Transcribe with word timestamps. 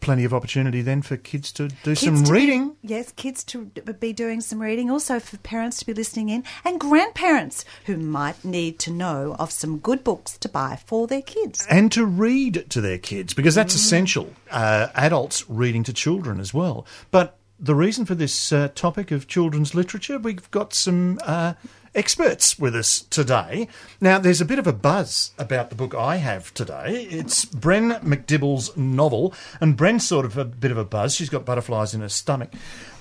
plenty 0.00 0.24
of 0.24 0.32
opportunity 0.32 0.80
then 0.82 1.02
for 1.02 1.16
kids 1.18 1.52
to 1.52 1.68
do 1.82 1.94
some 1.94 2.14
kids 2.16 2.22
to 2.28 2.32
be- 2.32 2.38
reading. 2.38 2.76
yes, 2.82 3.12
kids 3.12 3.44
to 3.44 3.66
be 3.66 4.12
doing 4.14 4.40
some 4.40 4.62
reading. 4.62 4.88
Also 4.90 5.20
for 5.20 5.36
parents 5.38 5.78
to 5.80 5.86
be 5.86 5.92
listening 5.92 6.28
in, 6.30 6.42
and 6.64 6.80
grandparents 6.80 7.64
who 7.84 7.96
might 7.98 8.44
need 8.44 8.78
to 8.78 8.90
know 8.90 9.36
of 9.38 9.50
some 9.50 9.78
good 9.78 10.02
books 10.04 10.38
to 10.38 10.48
buy 10.48 10.78
for 10.86 11.06
their 11.06 11.22
kids. 11.22 11.66
and 11.68 11.92
to 11.92 12.06
read 12.06 12.64
to 12.70 12.80
their 12.80 12.98
kids 12.98 13.34
because 13.34 13.54
that's 13.54 13.74
essential. 13.74 14.32
Uh, 14.50 14.86
adults 14.94 15.44
reading 15.50 15.82
to 15.82 15.92
children 15.92 16.40
as 16.40 16.54
well. 16.54 16.86
But 17.10 17.36
the 17.58 17.74
reason 17.74 18.04
for 18.04 18.14
this 18.14 18.52
uh, 18.52 18.68
topic 18.74 19.10
of 19.10 19.28
children's 19.28 19.74
literature, 19.74 20.18
we've 20.18 20.50
got 20.50 20.74
some 20.74 21.18
uh, 21.24 21.54
experts 21.94 22.58
with 22.58 22.76
us 22.76 23.00
today. 23.00 23.68
Now, 24.00 24.18
there's 24.18 24.40
a 24.40 24.44
bit 24.44 24.58
of 24.58 24.66
a 24.66 24.72
buzz 24.72 25.32
about 25.38 25.70
the 25.70 25.76
book 25.76 25.94
I 25.94 26.16
have 26.16 26.52
today. 26.52 27.06
It's 27.10 27.44
Bren 27.46 28.02
MacDibble's 28.02 28.76
novel, 28.76 29.32
and 29.60 29.76
Bren's 29.76 30.06
sort 30.06 30.26
of 30.26 30.36
a 30.36 30.44
bit 30.44 30.70
of 30.70 30.78
a 30.78 30.84
buzz. 30.84 31.14
She's 31.14 31.30
got 31.30 31.44
butterflies 31.44 31.94
in 31.94 32.02
her 32.02 32.08
stomach. 32.08 32.52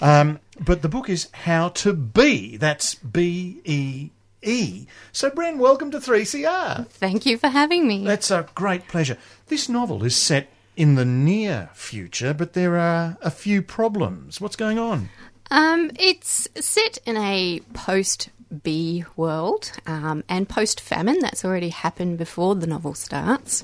Um, 0.01 0.39
but 0.59 0.81
the 0.81 0.89
book 0.89 1.09
is 1.09 1.27
How 1.33 1.69
to 1.69 1.93
Bee. 1.93 2.55
That's 2.57 2.95
B 2.95 3.61
E 3.65 4.09
E. 4.41 4.87
So, 5.11 5.29
Bren, 5.29 5.57
welcome 5.57 5.91
to 5.91 5.97
3CR. 5.97 6.87
Thank 6.87 7.25
you 7.25 7.37
for 7.37 7.49
having 7.49 7.87
me. 7.87 8.05
That's 8.05 8.31
a 8.31 8.47
great 8.55 8.87
pleasure. 8.87 9.17
This 9.47 9.67
novel 9.67 10.03
is 10.03 10.15
set 10.15 10.49
in 10.75 10.95
the 10.95 11.05
near 11.05 11.69
future, 11.73 12.33
but 12.33 12.53
there 12.53 12.77
are 12.77 13.17
a 13.21 13.31
few 13.31 13.61
problems. 13.61 14.41
What's 14.41 14.55
going 14.55 14.79
on? 14.79 15.09
Um, 15.51 15.91
it's 15.99 16.47
set 16.55 16.97
in 17.05 17.17
a 17.17 17.61
post 17.73 18.29
bee 18.63 19.05
world 19.15 19.71
um, 19.85 20.23
and 20.27 20.47
post 20.47 20.79
famine. 20.79 21.19
That's 21.19 21.45
already 21.45 21.69
happened 21.69 22.17
before 22.17 22.55
the 22.55 22.67
novel 22.67 22.93
starts. 22.93 23.63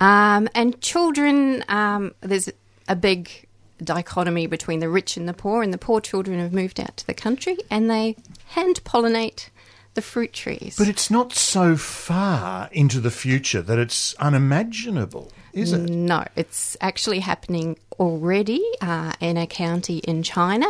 Um, 0.00 0.48
and 0.54 0.80
children, 0.80 1.64
um, 1.68 2.14
there's 2.20 2.48
a 2.86 2.96
big 2.96 3.46
dichotomy 3.82 4.46
between 4.46 4.80
the 4.80 4.88
rich 4.88 5.16
and 5.16 5.28
the 5.28 5.34
poor, 5.34 5.62
and 5.62 5.72
the 5.72 5.78
poor 5.78 6.00
children 6.00 6.38
have 6.38 6.52
moved 6.52 6.80
out 6.80 6.96
to 6.98 7.06
the 7.06 7.14
country 7.14 7.58
and 7.70 7.90
they 7.90 8.16
hand 8.46 8.82
pollinate 8.84 9.48
the 9.94 10.02
fruit 10.02 10.32
trees. 10.32 10.76
But 10.78 10.88
it's 10.88 11.10
not 11.10 11.32
so 11.32 11.76
far 11.76 12.68
into 12.72 13.00
the 13.00 13.10
future 13.10 13.62
that 13.62 13.78
it's 13.78 14.14
unimaginable, 14.16 15.32
is 15.62 15.72
it? 15.72 15.90
No, 15.90 16.24
it's 16.36 16.76
actually 16.80 17.20
happening 17.20 17.78
already 17.98 18.64
uh, 18.80 19.12
in 19.20 19.36
a 19.36 19.46
county 19.46 19.98
in 19.98 20.22
China. 20.22 20.66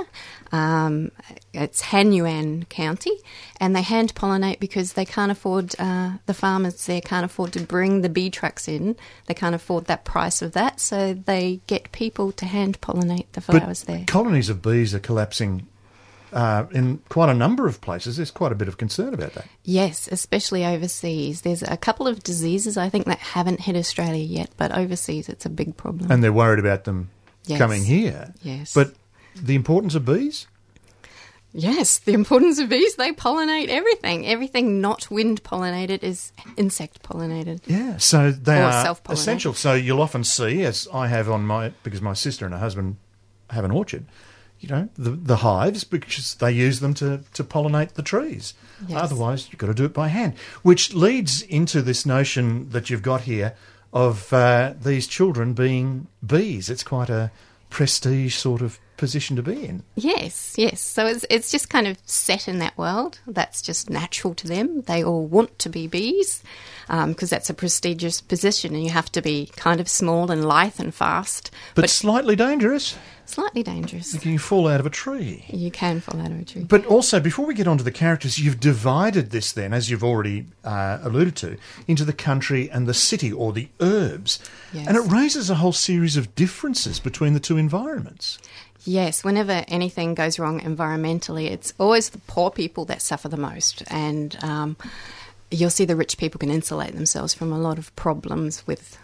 Um, 0.50 1.11
it's 1.53 1.83
Hanyuan 1.83 2.69
County, 2.69 3.12
and 3.61 3.77
they 3.77 3.83
hand 3.83 4.14
pollinate 4.14 4.61
because 4.61 4.94
they 4.94 5.05
can't 5.05 5.31
afford 5.31 5.75
uh, 5.78 6.12
the 6.27 6.34
farmers 6.34 6.86
there 6.86 7.00
can't 7.00 7.25
afford 7.25 7.53
to 7.53 7.60
bring 7.60 8.00
the 8.00 8.09
bee 8.09 8.31
trucks 8.31 8.69
in. 8.69 8.97
They 9.27 9.34
can't 9.34 9.54
afford 9.54 9.87
that 9.87 10.04
price 10.04 10.41
of 10.43 10.53
that, 10.53 10.81
so 10.81 11.15
they 11.15 11.60
get 11.66 11.93
people 11.93 12.32
to 12.32 12.47
hand 12.47 12.81
pollinate 12.81 13.27
the 13.32 13.41
flowers 13.41 13.84
there. 13.84 14.04
colonies 14.06 14.48
of 14.48 14.62
bees 14.62 14.94
are 14.94 15.00
collapsing 15.00 15.66
uh, 16.33 16.66
in 16.72 16.99
quite 17.09 17.28
a 17.31 17.34
number 17.34 17.66
of 17.66 17.81
places. 17.81 18.16
There's 18.16 18.31
quite 18.31 18.53
a 18.53 18.55
bit 18.55 18.69
of 18.69 18.77
concern 18.78 19.15
about 19.15 19.34
that. 19.34 19.47
Yes, 19.65 20.09
especially 20.11 20.65
overseas. 20.65 21.43
There's 21.43 21.62
a 21.62 21.77
couple 21.77 22.06
of 22.06 22.22
diseases 22.22 22.77
I 22.77 22.89
think 22.89 23.06
that 23.06 23.19
haven't 23.19 23.61
hit 23.61 23.77
Australia 23.77 24.22
yet, 24.25 24.50
but 24.56 24.72
overseas 24.72 25.28
it's 25.28 25.47
a 25.47 25.50
big 25.50 25.77
problem. 25.77 26.11
And 26.11 26.22
they're 26.22 26.33
worried 26.33 26.59
about 26.59 26.84
them 26.84 27.11
Yes. 27.47 27.59
coming 27.59 27.84
here. 27.84 28.34
Yes. 28.43 28.75
But 28.75 28.94
the 29.34 29.55
importance 29.55 29.94
of 29.94 30.05
bees? 30.05 30.47
Yes, 31.55 31.99
the 31.99 32.12
importance 32.12 32.59
of 32.59 32.69
bees, 32.69 32.97
they 32.97 33.12
pollinate 33.12 33.69
everything. 33.69 34.27
Everything 34.27 34.83
not 34.83 35.10
wind 35.10 35.43
pollinated 35.43 36.03
is 36.03 36.31
insect 36.59 37.03
pollinated. 37.03 37.60
Yeah, 37.66 37.97
so 37.97 38.31
they 38.31 38.60
are 38.60 38.95
essential. 39.09 39.55
So 39.55 39.72
you'll 39.72 40.03
often 40.03 40.25
see, 40.25 40.62
as 40.62 40.87
I 40.93 41.06
have 41.09 41.31
on 41.31 41.47
my, 41.47 41.71
because 41.83 42.03
my 42.03 42.12
sister 42.12 42.45
and 42.45 42.53
her 42.53 42.60
husband 42.60 42.97
have 43.49 43.65
an 43.65 43.71
orchard, 43.71 44.05
you 44.61 44.69
know, 44.69 44.89
the, 44.97 45.11
the 45.11 45.37
hives, 45.37 45.85
because 45.85 46.35
they 46.37 46.51
use 46.51 46.81
them 46.81 46.95
to, 46.95 47.21
to 47.35 47.45
pollinate 47.45 47.93
the 47.93 48.03
trees. 48.03 48.55
Yes. 48.87 49.01
Otherwise, 49.03 49.49
you've 49.51 49.59
got 49.59 49.69
to 49.69 49.75
do 49.75 49.85
it 49.85 49.93
by 49.93 50.09
hand, 50.09 50.35
which 50.63 50.95
leads 50.95 51.43
into 51.43 51.83
this 51.83 52.05
notion 52.05 52.71
that 52.71 52.91
you've 52.91 53.03
got 53.03 53.23
here 53.23 53.55
of 53.93 54.33
uh, 54.33 54.75
these 54.83 55.07
children 55.07 55.55
being 55.55 56.09
bees. 56.27 56.69
It's 56.69 56.83
quite 56.83 57.11
a 57.11 57.31
prestige 57.71 58.35
sort 58.37 58.63
of 58.63 58.79
position 58.98 59.36
to 59.36 59.42
be 59.42 59.64
in. 59.64 59.82
Yes, 59.97 60.54
yes. 60.59 60.81
So 60.81 61.06
it's 61.06 61.25
it's 61.31 61.50
just 61.50 61.70
kind 61.70 61.86
of 61.86 61.97
set 62.04 62.47
in 62.48 62.59
that 62.59 62.76
world. 62.76 63.20
That's 63.26 63.62
just 63.62 63.88
natural 63.88 64.34
to 64.34 64.47
them. 64.47 64.82
They 64.82 65.03
all 65.03 65.26
want 65.26 65.59
to 65.60 65.70
be 65.70 65.86
bees 65.86 66.42
because 66.88 67.31
that's 67.31 67.48
a 67.50 67.54
prestigious 67.54 68.20
position, 68.20 68.75
and 68.75 68.84
you 68.84 68.91
have 68.91 69.10
to 69.12 69.22
be 69.22 69.50
kind 69.56 69.81
of 69.81 69.88
small 69.88 70.31
and 70.31 70.44
lithe 70.44 70.78
and 70.81 70.94
fast, 70.94 71.50
But, 71.75 71.91
slightly 71.91 72.34
dangerous. 72.34 72.97
slightly 73.26 73.62
dangerous. 73.62 74.14
You 74.14 74.20
can 74.20 74.38
fall 74.38 74.66
out 74.66 74.81
of 74.81 74.86
a 74.86 74.91
tree. 74.91 75.44
You 75.50 75.70
can 75.70 76.00
fall 76.00 76.19
out 76.19 76.30
of 76.30 76.41
a 76.41 76.44
tree. 76.44 76.65
But 76.65 76.86
also, 76.86 77.20
before 77.20 77.44
we 77.44 77.53
get 77.53 77.66
on 77.69 77.76
to 77.76 77.84
the 77.84 77.91
characters, 77.92 78.38
you've 78.38 78.59
divided 78.59 79.30
this 79.30 79.53
then, 79.53 79.75
as 79.75 79.91
you've 79.91 80.03
already 80.03 80.47
uh, 80.65 80.98
alluded 81.03 81.36
to, 81.36 81.59
into 81.86 82.06
the 82.06 82.15
country 82.15 82.70
and 82.70 82.86
the 82.86 82.94
city 82.94 83.30
or 83.30 83.53
the 83.53 83.69
herbs. 83.80 84.38
Yes. 84.72 84.86
And 84.88 84.97
it 84.97 85.03
raises 85.12 85.50
a 85.50 85.56
whole 85.56 85.72
series 85.75 86.16
of 86.16 86.34
differences 86.34 86.98
between 87.00 87.34
the 87.34 87.41
two 87.41 87.59
environments. 87.59 88.38
Yes, 88.88 89.22
whenever 89.22 89.65
anything 89.69 90.15
goes 90.15 90.38
wrong 90.38 90.60
environmentally, 90.60 91.50
it's 91.50 91.75
always 91.78 92.09
the 92.09 92.19
poor 92.26 92.50
people 92.50 92.87
that 92.87 93.03
suffer 93.03 93.28
the 93.28 93.37
most. 93.37 93.82
And 93.88 94.37
um, 94.43 94.76
you'll 95.50 95.69
see 95.69 95.84
the 95.84 95.94
rich 95.97 96.16
people 96.16 96.38
can 96.38 96.50
insulate 96.50 96.94
themselves 96.94 97.34
from 97.34 97.53
a 97.53 97.59
lot 97.59 97.77
of 97.77 97.94
problems 97.97 98.66
with 98.66 98.98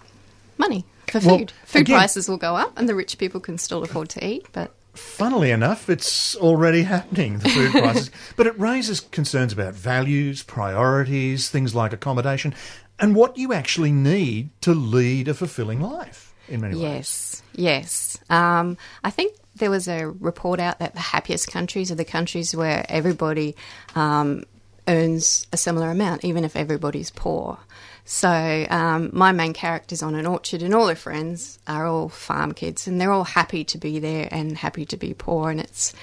money 0.56 0.86
for 1.10 1.20
food. 1.20 1.28
Well, 1.30 1.46
food 1.66 1.80
again- 1.82 1.96
prices 1.96 2.28
will 2.30 2.38
go 2.38 2.56
up, 2.56 2.72
and 2.78 2.88
the 2.88 2.94
rich 2.94 3.18
people 3.18 3.40
can 3.40 3.58
still 3.58 3.82
afford 3.82 4.08
to 4.10 4.24
eat. 4.26 4.46
But 4.52 4.72
Funnily 4.94 5.50
enough, 5.50 5.90
it's 5.90 6.36
already 6.36 6.84
happening, 6.84 7.38
the 7.40 7.48
food 7.48 7.72
prices. 7.82 8.10
but 8.36 8.46
it 8.46 8.58
raises 8.58 9.00
concerns 9.00 9.52
about 9.52 9.74
values, 9.74 10.42
priorities, 10.44 11.50
things 11.50 11.74
like 11.74 11.92
accommodation, 11.92 12.54
and 13.00 13.14
what 13.16 13.36
you 13.36 13.52
actually 13.52 13.90
need 13.92 14.48
to 14.60 14.72
lead 14.72 15.26
a 15.28 15.34
fulfilling 15.34 15.80
life 15.80 16.32
in 16.48 16.60
many 16.60 16.74
ways. 16.76 16.82
yes, 16.82 17.42
yes. 17.54 18.18
Um, 18.30 18.76
I 19.02 19.10
think 19.10 19.34
there 19.56 19.70
was 19.70 19.88
a 19.88 20.06
report 20.08 20.60
out 20.60 20.78
that 20.80 20.94
the 20.94 21.00
happiest 21.00 21.48
countries 21.48 21.90
are 21.90 21.94
the 21.96 22.04
countries 22.04 22.54
where 22.54 22.84
everybody 22.88 23.54
um, 23.94 24.44
earns 24.88 25.46
a 25.52 25.56
similar 25.56 25.90
amount, 25.90 26.24
even 26.24 26.44
if 26.44 26.56
everybody's 26.56 27.10
poor. 27.10 27.58
So 28.04 28.66
um, 28.68 29.10
my 29.12 29.32
main 29.32 29.52
character's 29.54 30.02
on 30.02 30.14
an 30.14 30.26
orchard, 30.26 30.62
and 30.62 30.74
all 30.74 30.88
her 30.88 30.94
friends 30.94 31.58
are 31.66 31.86
all 31.86 32.08
farm 32.10 32.52
kids, 32.52 32.86
and 32.86 33.00
they're 33.00 33.12
all 33.12 33.24
happy 33.24 33.64
to 33.64 33.78
be 33.78 33.98
there 33.98 34.28
and 34.30 34.58
happy 34.58 34.84
to 34.86 34.96
be 34.96 35.14
poor. 35.14 35.50
And 35.50 35.60
it's 35.60 35.94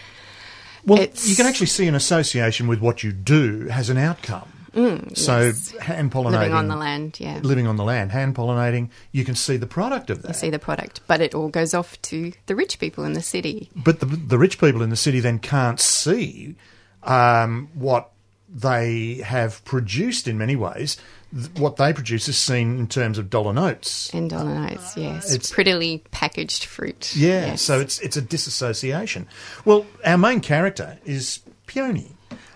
Well, 0.83 0.99
It's- 0.99 1.27
you 1.27 1.35
can 1.35 1.45
actually 1.45 1.67
see 1.67 1.87
an 1.87 1.93
association 1.93 2.67
with 2.67 2.79
what 2.79 3.03
you 3.03 3.11
do 3.11 3.67
has 3.67 3.89
an 3.91 3.97
outcome. 3.99 4.51
So 4.73 4.79
Mm, 4.81 5.09
yes. 5.17 5.71
hand 5.79 6.11
pollinating, 6.11 6.31
living 6.39 6.53
on 6.53 6.67
the 6.69 6.75
land, 6.77 7.19
yeah. 7.19 7.39
living 7.43 7.67
on 7.67 7.75
the 7.75 7.83
land, 7.83 8.11
hand 8.11 8.35
pollinating, 8.35 8.89
you 9.11 9.25
can 9.25 9.35
see 9.35 9.57
the 9.57 9.67
product 9.67 10.09
of 10.09 10.21
that. 10.21 10.29
You 10.29 10.33
see 10.33 10.49
the 10.49 10.59
product, 10.59 11.01
but 11.07 11.19
it 11.21 11.35
all 11.35 11.49
goes 11.49 11.73
off 11.73 12.01
to 12.03 12.31
the 12.45 12.55
rich 12.55 12.79
people 12.79 13.03
in 13.03 13.13
the 13.13 13.21
city. 13.21 13.69
But 13.75 13.99
the, 13.99 14.05
the 14.05 14.37
rich 14.37 14.59
people 14.59 14.81
in 14.81 14.89
the 14.89 14.95
city 14.95 15.19
then 15.19 15.39
can't 15.39 15.79
see 15.79 16.55
um, 17.03 17.69
what 17.73 18.11
they 18.53 19.15
have 19.25 19.63
produced 19.65 20.27
in 20.27 20.37
many 20.37 20.55
ways. 20.55 20.97
What 21.55 21.77
they 21.77 21.93
produce 21.93 22.27
is 22.27 22.37
seen 22.37 22.77
in 22.79 22.87
terms 22.87 23.17
of 23.17 23.29
dollar 23.29 23.53
notes. 23.53 24.13
In 24.13 24.27
dollar 24.27 24.53
notes, 24.53 24.97
yes. 24.97 25.33
It's- 25.33 25.49
prettily 25.51 26.03
packaged 26.11 26.65
fruit. 26.65 27.15
Yeah, 27.15 27.47
yes. 27.47 27.61
so 27.61 27.79
it's 27.79 27.99
it's 27.99 28.17
a 28.17 28.21
disassociation. 28.21 29.27
Well, 29.63 29.85
our 30.05 30.17
main 30.17 30.41
character 30.41 30.97
is 31.05 31.39
Peony. 31.67 32.11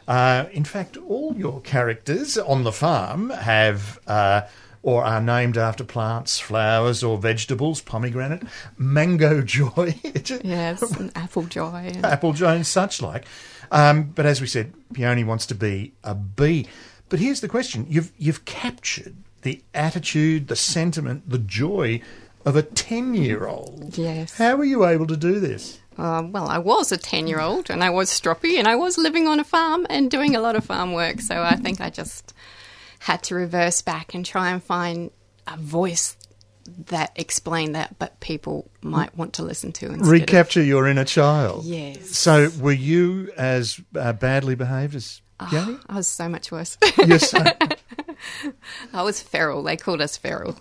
Uh, 0.07 0.45
in 0.51 0.63
fact, 0.63 0.97
all 0.97 1.35
your 1.35 1.61
characters 1.61 2.37
on 2.37 2.63
the 2.63 2.71
farm 2.71 3.29
have 3.31 3.99
uh, 4.07 4.41
or 4.83 5.03
are 5.03 5.19
named 5.21 5.57
after 5.57 5.83
plants, 5.83 6.37
flowers, 6.39 7.03
or 7.03 7.17
vegetables, 7.17 7.81
pomegranate, 7.81 8.43
mango 8.77 9.41
joy, 9.41 9.95
Yes, 10.43 10.81
and 10.99 11.11
apple 11.15 11.43
joy. 11.43 11.91
and- 11.93 12.05
apple 12.05 12.33
joy, 12.33 12.55
and 12.55 12.67
such 12.67 13.01
like. 13.01 13.25
Um, 13.71 14.03
but 14.13 14.27
as 14.27 14.41
we 14.41 14.47
said, 14.47 14.73
Peony 14.93 15.23
wants 15.23 15.47
to 15.47 15.55
be 15.55 15.93
a 16.03 16.13
bee. 16.13 16.67
But 17.09 17.19
here's 17.19 17.41
the 17.41 17.47
question: 17.49 17.87
you've 17.89 18.11
you've 18.19 18.45
captured 18.45 19.15
the 19.41 19.63
attitude, 19.73 20.47
the 20.49 20.55
sentiment, 20.55 21.27
the 21.29 21.39
joy 21.39 22.01
of 22.45 22.55
a 22.55 22.61
ten-year-old. 22.61 23.97
Yes. 23.97 24.37
How 24.37 24.55
were 24.55 24.63
you 24.65 24.85
able 24.85 25.07
to 25.07 25.17
do 25.17 25.39
this? 25.39 25.79
Uh, 25.97 26.23
well, 26.29 26.47
I 26.47 26.57
was 26.57 26.91
a 26.91 26.97
10 26.97 27.27
year 27.27 27.39
old 27.39 27.69
and 27.69 27.83
I 27.83 27.89
was 27.89 28.09
stroppy 28.09 28.57
and 28.57 28.67
I 28.67 28.75
was 28.75 28.97
living 28.97 29.27
on 29.27 29.39
a 29.39 29.43
farm 29.45 29.85
and 29.89 30.11
doing 30.11 30.35
a 30.35 30.39
lot 30.41 30.55
of 30.55 30.65
farm 30.65 30.91
work. 30.93 31.21
So 31.21 31.41
I 31.41 31.55
think 31.55 31.79
I 31.81 31.89
just 31.89 32.33
had 32.99 33.23
to 33.23 33.35
reverse 33.35 33.81
back 33.81 34.13
and 34.13 34.25
try 34.25 34.49
and 34.51 34.61
find 34.63 35.11
a 35.47 35.55
voice 35.57 36.17
that 36.87 37.11
explained 37.15 37.75
that, 37.75 37.97
but 37.99 38.19
people 38.19 38.69
might 38.81 39.15
want 39.15 39.33
to 39.33 39.43
listen 39.43 39.71
to 39.73 39.85
instead. 39.85 40.01
of- 40.01 40.07
Recapture 40.11 40.63
your 40.63 40.87
inner 40.87 41.05
child. 41.05 41.63
Yes. 41.63 42.09
So, 42.17 42.49
were 42.59 42.71
you 42.71 43.31
as 43.37 43.79
uh, 43.95 44.13
badly 44.13 44.55
behaved 44.55 44.95
as 44.95 45.21
Peony? 45.51 45.77
I 45.87 45.95
was 45.97 46.07
so 46.07 46.27
much 46.27 46.51
worse. 46.51 46.75
yes. 47.05 47.29
so- 47.29 47.43
I 48.93 49.03
was 49.03 49.21
feral. 49.21 49.61
They 49.63 49.77
called 49.77 50.01
us 50.01 50.17
feral. 50.17 50.57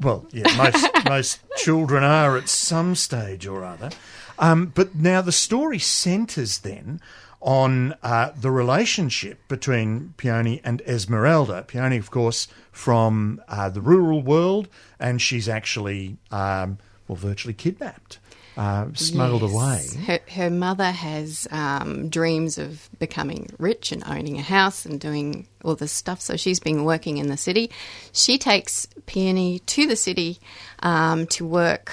Well, 0.00 0.26
yeah, 0.32 0.44
most 0.56 0.88
most 1.04 1.40
children 1.58 2.02
are 2.02 2.36
at 2.36 2.48
some 2.48 2.94
stage 2.94 3.46
or 3.46 3.64
other. 3.64 3.90
Um, 4.38 4.72
but 4.74 4.94
now 4.94 5.20
the 5.20 5.32
story 5.32 5.78
centres 5.78 6.58
then 6.58 7.00
on 7.40 7.94
uh, 8.02 8.32
the 8.40 8.50
relationship 8.50 9.38
between 9.48 10.14
Peony 10.16 10.60
and 10.64 10.80
Esmeralda. 10.82 11.62
Peony, 11.66 11.98
of 11.98 12.10
course, 12.10 12.48
from 12.72 13.40
uh, 13.48 13.68
the 13.68 13.80
rural 13.82 14.22
world, 14.22 14.68
and 14.98 15.20
she's 15.20 15.48
actually 15.48 16.16
um, 16.30 16.78
well 17.06 17.16
virtually 17.16 17.52
kidnapped, 17.52 18.18
uh, 18.56 18.86
smuggled 18.94 19.42
Yes. 19.42 19.52
away. 19.52 20.04
Her, 20.06 20.20
her 20.42 20.50
mother 20.50 20.90
has 20.90 21.46
um, 21.50 22.08
dreams 22.08 22.56
of 22.56 22.88
becoming 22.98 23.50
rich 23.58 23.92
and 23.92 24.02
owning 24.06 24.38
a 24.38 24.42
house 24.42 24.86
and 24.86 24.98
doing 24.98 25.46
all 25.62 25.74
this 25.74 25.92
stuff. 25.92 26.22
So 26.22 26.36
she's 26.38 26.60
been 26.60 26.84
working 26.84 27.18
in 27.18 27.28
the 27.28 27.36
city. 27.36 27.70
She 28.12 28.38
takes 28.38 28.86
Peony 29.04 29.58
to 29.58 29.86
the 29.86 29.96
city 29.96 30.38
um, 30.82 31.26
to 31.28 31.44
work 31.44 31.92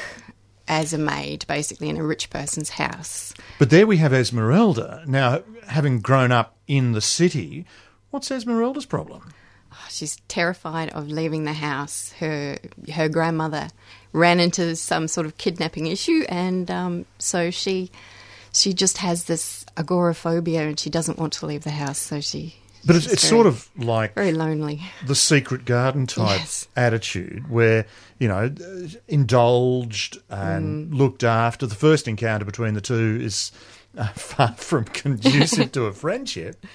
as 0.71 0.93
a 0.93 0.97
maid, 0.97 1.45
basically 1.47 1.89
in 1.89 1.97
a 1.97 2.03
rich 2.03 2.29
person's 2.29 2.69
house. 2.69 3.33
But 3.59 3.69
there 3.69 3.85
we 3.85 3.97
have 3.97 4.13
Esmeralda. 4.13 5.03
Now, 5.05 5.43
having 5.67 5.99
grown 5.99 6.31
up 6.31 6.55
in 6.65 6.93
the 6.93 7.01
city, 7.01 7.65
what's 8.09 8.31
Esmeralda's 8.31 8.85
problem? 8.85 9.33
She's 9.89 10.15
terrified 10.29 10.87
of 10.91 11.09
leaving 11.09 11.43
the 11.43 11.53
house. 11.53 12.13
Her 12.19 12.57
her 12.93 13.09
grandmother 13.09 13.67
ran 14.13 14.39
into 14.39 14.77
some 14.77 15.09
sort 15.09 15.25
of 15.27 15.37
kidnapping 15.37 15.87
issue, 15.87 16.23
and 16.29 16.71
um, 16.71 17.05
so 17.19 17.51
she 17.51 17.91
she 18.53 18.71
just 18.73 18.99
has 18.99 19.25
this 19.25 19.65
agoraphobia, 19.75 20.61
and 20.67 20.79
she 20.79 20.89
doesn't 20.89 21.19
want 21.19 21.33
to 21.33 21.45
leave 21.45 21.65
the 21.65 21.71
house. 21.71 21.99
So 21.99 22.21
she. 22.21 22.55
But 22.85 22.95
it's, 22.95 23.05
it's 23.05 23.23
very- 23.23 23.29
sort 23.29 23.47
of 23.47 23.69
like 23.77 24.15
very 24.15 24.31
lonely. 24.33 24.81
the 25.05 25.15
secret 25.15 25.65
garden 25.65 26.07
type 26.07 26.39
Yes. 26.39 26.67
attitude 26.75 27.49
where, 27.49 27.85
you 28.19 28.27
know, 28.27 28.53
indulged 29.07 30.19
and 30.29 30.93
looked 30.93 31.23
after. 31.23 31.65
The 31.67 31.75
first 31.75 32.07
encounter 32.07 32.45
between 32.45 32.73
the 32.73 32.81
two 32.81 33.19
is 33.21 33.51
uh, 33.97 34.07
far 34.15 34.53
from 34.53 34.85
conducive 34.85 35.71
to 35.73 35.85
a 35.85 35.93
friendship, 35.93 36.65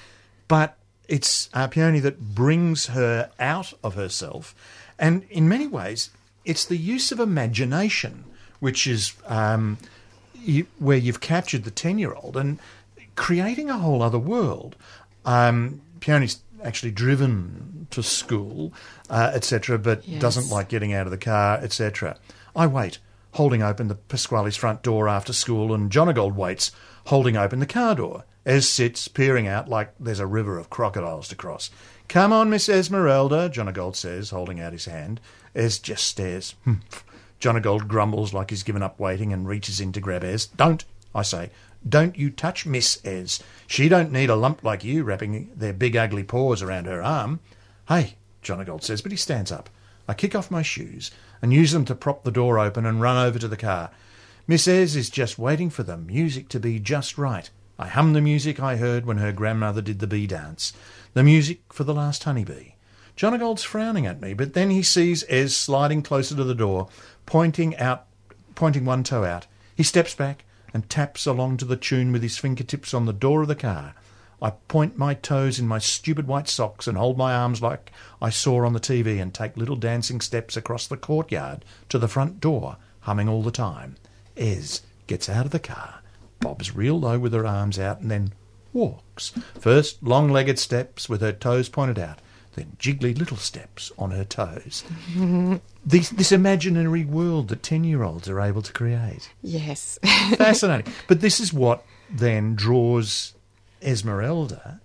but 0.49 0.76
it's 1.08 1.49
Peony 1.70 2.00
that 2.00 2.35
brings 2.35 2.87
her 2.87 3.31
out 3.38 3.73
of 3.82 3.94
herself. 3.94 4.55
And 4.99 5.25
in 5.31 5.49
many 5.49 5.67
ways, 5.67 6.11
it's 6.44 6.64
the 6.64 6.76
use 6.76 7.12
of 7.12 7.20
imagination, 7.20 8.25
which 8.61 8.87
is 8.87 9.12
um, 9.26 9.79
you, 10.35 10.67
where 10.79 10.97
you've 10.99 11.20
captured 11.20 11.64
the 11.64 11.70
10 11.70 11.99
year 11.99 12.12
old 12.14 12.37
and 12.37 12.59
creating 13.17 13.70
a 13.70 13.79
whole 13.79 14.02
other 14.02 14.19
world. 14.19 14.76
Um, 15.25 15.81
Peony's 16.06 16.38
actually 16.62 16.93
driven 16.93 17.88
to 17.91 18.00
school, 18.00 18.73
uh, 19.11 19.32
etc., 19.35 19.76
but 19.76 20.06
Yes. 20.06 20.20
doesn't 20.23 20.49
like 20.50 20.69
getting 20.69 20.93
out 20.93 21.06
of 21.08 21.11
the 21.11 21.19
car, 21.19 21.58
etc. 21.61 22.17
I 22.55 22.69
wait, 22.69 22.99
holding 23.32 23.61
open 23.61 23.88
the 23.88 23.97
Pasquale's 23.97 24.55
front 24.55 24.85
door 24.85 25.08
after 25.08 25.32
school, 25.32 25.75
and 25.75 25.91
Jonagold 25.91 26.35
waits, 26.35 26.70
holding 27.06 27.37
open 27.37 27.58
the 27.58 27.67
car 27.67 27.97
door. 27.97 28.23
Ez 28.47 28.69
sits, 28.69 29.08
peering 29.08 29.49
out 29.49 29.69
like 29.69 29.94
there's 29.99 30.20
a 30.20 30.29
river 30.29 30.58
of 30.58 30.70
crocodiles 30.70 31.26
to 31.26 31.35
cross. 31.35 31.70
Come 32.06 32.32
on, 32.32 32.50
Miss 32.50 32.69
Esmeralda, 32.69 33.50
Jonagold 33.50 33.97
says, 33.97 34.31
holding 34.31 34.61
out 34.61 34.73
his 34.73 34.85
hand. 34.85 35.20
Ez 35.56 35.81
just 35.81 36.06
stares. 36.06 36.55
Jonagold 37.41 37.88
grumbles 37.88 38.32
like 38.32 38.50
he's 38.50 38.62
given 38.62 38.82
up 38.82 39.00
waiting 39.00 39.32
and 39.32 39.49
reaches 39.49 39.81
in 39.81 39.91
to 39.91 40.00
grab 40.00 40.23
Ez. 40.23 40.47
Don't, 40.47 40.85
I 41.14 41.23
say. 41.23 41.50
Don't 41.88 42.17
you 42.19 42.31
touch 42.31 42.67
Miss 42.67 43.00
Ez. 43.05 43.41
She 43.67 43.88
don't 43.88 44.11
need 44.11 44.31
a 44.31 44.37
lump 44.37 44.64
like 44.64 44.82
you 44.82 45.05
wrapping 45.05 45.50
their 45.55 45.73
big 45.73 45.97
ugly 45.97 46.25
paws 46.25 46.62
around 46.62 46.87
her 46.87 47.03
arm. 47.03 47.41
Hey, 47.88 48.17
Jonagold 48.43 48.82
says, 48.82 49.03
but 49.03 49.12
he 49.12 49.17
stands 49.17 49.53
up. 49.53 49.70
I 50.08 50.14
kick 50.14 50.35
off 50.35 50.50
my 50.50 50.62
shoes 50.62 51.11
and 51.43 51.53
use 51.53 51.73
them 51.73 51.85
to 51.85 51.94
prop 51.94 52.25
the 52.25 52.31
door 52.31 52.58
open 52.58 52.87
and 52.87 53.00
run 53.00 53.25
over 53.25 53.38
to 53.38 53.49
the 53.49 53.56
car. 53.56 53.91
Miss 54.47 54.67
Ez 54.67 54.97
is 54.97 55.11
just 55.11 55.38
waiting 55.38 55.70
for 55.70 55.82
the 55.82 55.97
music 55.97 56.49
to 56.50 56.61
be 56.61 56.79
just 56.79 57.19
right. 57.19 57.50
I 57.79 57.88
hum 57.88 58.12
the 58.12 58.20
music 58.20 58.59
I 58.59 58.76
heard 58.76 59.05
when 59.05 59.19
her 59.19 59.32
grandmother 59.32 59.82
did 59.82 59.99
the 59.99 60.06
bee 60.06 60.26
dance. 60.26 60.73
The 61.14 61.23
music 61.23 61.61
for 61.73 61.85
the 61.85 61.94
last 61.94 62.25
honeybee. 62.25 62.73
Jonagold's 63.17 63.64
frowning 63.64 64.06
at 64.06 64.20
me, 64.20 64.35
but 64.35 64.55
then 64.55 64.70
he 64.70 64.82
sees 64.82 65.25
Ez 65.29 65.56
sliding 65.56 66.02
closer 66.02 66.37
to 66.37 66.44
the 66.44 66.55
door, 66.55 66.88
pointing 67.26 67.76
out, 67.76 68.06
pointing 68.55 68.85
one 68.85 69.02
toe 69.02 69.25
out. 69.25 69.47
He 69.75 69.82
steps 69.82 70.14
back 70.14 70.44
and 70.72 70.88
taps 70.88 71.26
along 71.26 71.56
to 71.58 71.64
the 71.64 71.76
tune 71.76 72.12
with 72.12 72.22
his 72.22 72.38
fingertips 72.38 72.92
on 72.94 73.06
the 73.06 73.12
door 73.12 73.42
of 73.42 73.48
the 73.48 73.54
car. 73.54 73.94
I 74.40 74.50
point 74.50 74.98
my 74.98 75.14
toes 75.14 75.58
in 75.58 75.66
my 75.66 75.78
stupid 75.78 76.26
white 76.26 76.48
socks 76.48 76.86
and 76.86 76.98
hold 76.98 77.16
my 77.16 77.34
arms 77.34 77.62
like 77.62 77.90
I 78.20 78.30
saw 78.30 78.64
on 78.66 78.74
the 78.74 78.80
TV 78.80 79.20
and 79.20 79.32
take 79.32 79.56
little 79.56 79.76
dancing 79.76 80.20
steps 80.20 80.56
across 80.56 80.86
the 80.86 80.96
courtyard 80.96 81.64
to 81.88 81.98
the 81.98 82.08
front 82.08 82.40
door, 82.40 82.76
humming 83.00 83.28
all 83.28 83.42
the 83.42 83.50
time. 83.50 83.96
Ez 84.36 84.82
gets 85.06 85.28
out 85.28 85.46
of 85.46 85.52
the 85.52 85.58
car, 85.58 86.02
bobs 86.40 86.74
real 86.74 87.00
low 87.00 87.18
with 87.18 87.32
her 87.32 87.46
arms 87.46 87.78
out, 87.78 88.00
and 88.00 88.10
then 88.10 88.32
walks. 88.74 89.32
First, 89.58 90.02
long 90.02 90.30
legged 90.30 90.58
steps 90.58 91.08
with 91.08 91.22
her 91.22 91.32
toes 91.32 91.70
pointed 91.70 91.98
out, 91.98 92.20
then 92.56 92.76
jiggly 92.79 93.17
little 93.17 93.37
steps 93.37 93.93
on 93.97 94.11
her 94.11 94.25
toes. 94.25 94.82
this, 95.87 96.11
this 96.11 96.32
imaginary 96.32 97.05
world 97.05 97.49
that 97.49 97.62
10 97.62 97.85
year 97.85 98.03
olds 98.03 98.29
are 98.29 98.41
able 98.41 98.62
to 98.62 98.73
create. 98.73 99.31
Yes. 99.43 99.99
Fascinating. 100.37 100.93
but 101.06 101.20
this 101.20 101.38
is 101.38 101.53
what 101.53 101.85
then 102.11 102.55
draws 102.55 103.35
Esmeralda 103.83 104.80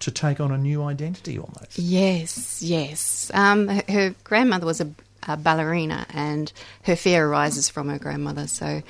to 0.00 0.10
take 0.10 0.38
on 0.38 0.52
a 0.52 0.58
new 0.58 0.82
identity 0.82 1.38
almost. 1.38 1.78
yes, 1.78 2.62
yes. 2.62 3.30
Um, 3.32 3.68
her, 3.68 3.82
her 3.88 4.14
grandmother 4.22 4.66
was 4.66 4.80
a, 4.80 4.90
a 5.22 5.36
ballerina, 5.36 6.06
and 6.10 6.52
her 6.82 6.94
fear 6.94 7.26
arises 7.26 7.70
from 7.70 7.88
her 7.88 7.98
grandmother. 7.98 8.46
So, 8.46 8.82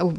uh, 0.00 0.12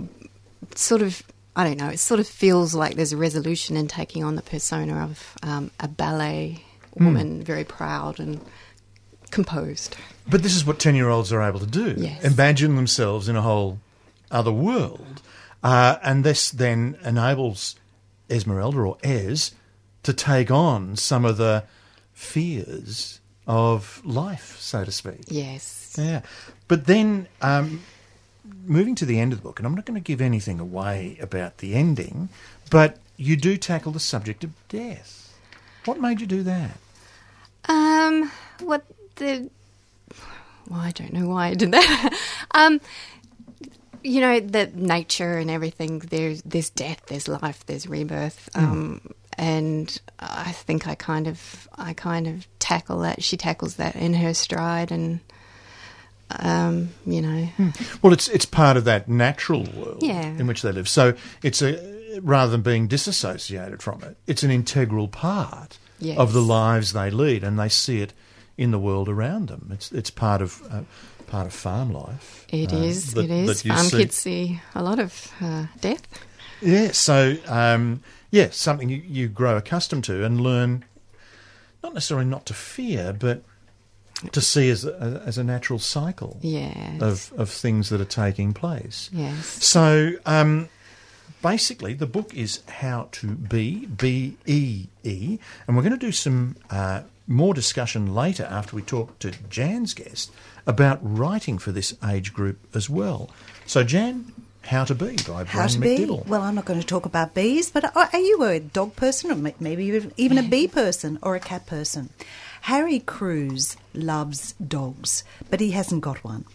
sort 0.73 1.03
of, 1.03 1.21
I 1.55 1.63
don't 1.63 1.77
know. 1.77 1.89
It 1.89 1.99
sort 1.99 2.19
of 2.19 2.27
feels 2.27 2.73
like 2.73 2.95
there's 2.95 3.13
a 3.13 3.17
resolution 3.17 3.77
in 3.77 3.87
taking 3.87 4.23
on 4.23 4.35
the 4.35 4.41
persona 4.41 5.03
of 5.03 5.37
um, 5.43 5.69
a 5.79 5.87
ballet 5.87 6.64
woman, 6.95 7.43
very 7.43 7.63
proud 7.63 8.19
and 8.19 8.41
composed. 9.31 9.97
But 10.27 10.43
this 10.43 10.55
is 10.55 10.65
what 10.65 10.79
10 10.79 10.95
year 10.95 11.09
olds 11.09 11.31
are 11.33 11.41
able 11.41 11.59
to 11.59 11.65
do 11.65 11.95
Yes. 11.97 12.23
imagine 12.23 12.75
themselves 12.75 13.27
in 13.27 13.35
a 13.35 13.41
whole 13.41 13.79
other 14.31 14.51
world. 14.51 15.21
Uh, 15.63 15.97
and 16.03 16.23
this 16.23 16.49
then 16.51 16.97
enables 17.03 17.75
Esmeralda 18.29 18.77
or 18.79 18.97
Ez 19.03 19.51
to 20.03 20.13
take 20.13 20.51
on 20.51 20.95
some 20.95 21.25
of 21.25 21.37
the 21.37 21.63
fears 22.13 23.19
of 23.47 24.01
life, 24.05 24.57
so 24.59 24.83
to 24.83 24.91
speak. 24.91 25.21
Yes. 25.27 25.95
Yeah. 25.97 26.21
But 26.67 26.85
then, 26.85 27.27
um, 27.41 27.81
moving 28.65 28.95
to 28.95 29.05
the 29.05 29.19
end 29.19 29.33
of 29.33 29.39
the 29.39 29.43
book, 29.43 29.59
and 29.59 29.65
I'm 29.67 29.75
not 29.75 29.85
going 29.85 29.95
to 30.01 30.03
give 30.03 30.21
anything 30.21 30.59
away 30.59 31.17
about 31.21 31.59
the 31.59 31.73
ending, 31.75 32.29
but 32.69 32.97
you 33.17 33.35
do 33.35 33.57
tackle 33.57 33.91
the 33.91 33.99
subject 33.99 34.43
of 34.43 34.51
death. 34.69 35.33
What 35.85 35.99
made 35.99 36.19
you 36.21 36.27
do 36.27 36.41
that? 36.43 36.77
Um, 37.67 38.31
what 38.61 38.83
the? 39.15 39.49
Well, 40.69 40.79
I 40.79 40.91
don't 40.91 41.13
know 41.13 41.27
why 41.27 41.47
I 41.47 41.53
did 41.53 41.71
that. 41.71 42.17
um, 42.51 42.81
you 44.03 44.21
know, 44.21 44.39
the 44.39 44.67
nature 44.73 45.37
and 45.37 45.49
everything. 45.49 45.99
There's 45.99 46.41
there's 46.43 46.69
death, 46.69 47.01
there's 47.07 47.27
life, 47.27 47.65
there's 47.65 47.87
rebirth. 47.87 48.49
Um, 48.55 49.01
and 49.37 49.99
I 50.19 50.51
think 50.53 50.87
I 50.87 50.95
kind 50.95 51.27
of 51.27 51.67
I 51.77 51.93
kind 51.93 52.27
of 52.27 52.47
tackle 52.59 52.99
that. 52.99 53.23
She 53.23 53.37
tackles 53.37 53.75
that 53.75 53.95
in 53.95 54.13
her 54.13 54.33
stride, 54.33 54.91
and 54.91 55.19
um, 56.39 56.89
you 57.05 57.21
know, 57.21 57.47
Well, 58.01 58.13
it's 58.13 58.27
it's 58.27 58.45
part 58.45 58.77
of 58.77 58.85
that 58.85 59.07
natural 59.07 59.63
world 59.75 60.01
Yeah. 60.01 60.25
in 60.25 60.47
which 60.47 60.61
they 60.61 60.71
live. 60.71 60.87
So 60.89 61.15
it's 61.43 61.61
a 61.61 62.19
rather 62.21 62.51
than 62.51 62.61
being 62.61 62.87
disassociated 62.87 63.81
from 63.83 64.01
it, 64.03 64.17
it's 64.25 64.41
an 64.43 64.49
integral 64.51 65.07
part 65.09 65.77
Yes. 65.99 66.17
of 66.17 66.33
the 66.33 66.41
lives 66.41 66.91
they 66.93 67.09
lead, 67.09 67.43
and 67.43 67.57
they 67.59 67.69
see 67.69 68.01
it 68.01 68.13
in 68.57 68.71
the 68.71 68.79
world 68.79 69.07
around 69.09 69.47
them. 69.49 69.69
It's 69.73 69.91
it's 69.91 70.09
part 70.09 70.41
of 70.41 70.61
uh, 70.71 70.81
part 71.27 71.47
of 71.47 71.53
farm 71.53 71.91
life. 71.93 72.45
It 72.49 72.73
uh, 72.73 72.77
is. 72.77 73.13
that- 73.13 73.25
it 73.25 73.31
is. 73.31 73.61
Farm 73.63 73.85
see. 73.85 73.97
kids 73.97 74.15
see 74.15 74.61
a 74.73 74.83
lot 74.83 74.99
of 74.99 75.31
uh, 75.41 75.65
death. 75.81 76.01
Yeah, 76.61 76.91
so 76.91 77.35
um, 77.47 78.01
yeah, 78.31 78.49
something 78.51 78.89
you, 78.89 79.01
you 79.05 79.27
grow 79.27 79.57
accustomed 79.57 80.03
to 80.05 80.23
and 80.25 80.39
learn, 80.41 80.85
not 81.83 81.93
necessarily 81.93 82.25
not 82.25 82.45
to 82.47 82.53
fear, 82.53 83.13
but 83.13 83.43
to 84.31 84.39
see 84.41 84.69
as 84.69 84.85
a, 84.85 85.21
as 85.25 85.37
a 85.37 85.43
natural 85.43 85.79
cycle 85.79 86.39
Yes. 86.41 87.01
of 87.01 87.33
of 87.37 87.49
things 87.49 87.89
that 87.89 87.99
are 88.01 88.05
taking 88.25 88.53
place. 88.53 89.09
yes. 89.13 89.45
So 89.63 90.13
um, 90.25 90.69
basically, 91.45 91.93
the 91.93 92.07
book 92.07 92.33
is 92.33 92.61
How 92.81 93.07
to 93.13 93.27
Bee, 93.27 93.85
B 93.85 94.35
E 94.47 94.87
E, 95.03 95.37
and 95.67 95.77
we're 95.77 95.83
going 95.83 95.99
to 95.99 96.05
do 96.09 96.11
some 96.11 96.55
uh, 96.71 97.01
more 97.27 97.53
discussion 97.53 98.15
later 98.15 98.47
after 98.49 98.75
we 98.75 98.81
talk 98.81 99.19
to 99.19 99.31
Jan's 99.47 99.93
guest 99.93 100.31
about 100.65 100.97
writing 101.03 101.59
for 101.59 101.71
this 101.71 101.93
age 102.03 102.33
group 102.33 102.57
as 102.75 102.89
well. 102.89 103.29
So, 103.67 103.83
Jan, 103.83 104.33
How 104.63 104.85
to 104.85 104.95
Bee 104.95 105.17
by 105.27 105.43
How 105.43 105.67
Brian? 105.67 105.81
MacDibble. 105.81 106.25
Well, 106.27 106.41
I'm 106.41 106.55
not 106.55 106.65
going 106.65 106.79
to 106.79 106.87
talk 106.87 107.05
about 107.05 107.35
bees, 107.35 107.69
but 107.69 107.83
are 107.95 108.09
are 108.11 108.19
you 108.19 108.41
a 108.43 108.59
dog 108.59 108.95
person 108.95 109.29
or 109.31 109.53
maybe 109.59 109.85
even- 109.85 110.13
even 110.17 110.39
a 110.39 110.43
bee 110.43 110.67
person 110.81 111.19
or 111.21 111.35
a 111.35 111.39
cat 111.39 111.67
person? 111.67 112.09
Harry 112.61 112.99
Cruz 112.99 113.77
loves 113.93 114.53
dogs, 114.53 115.23
but 115.51 115.59
he 115.59 115.69
hasn't 115.79 116.01
got 116.01 116.23
one. 116.23 116.45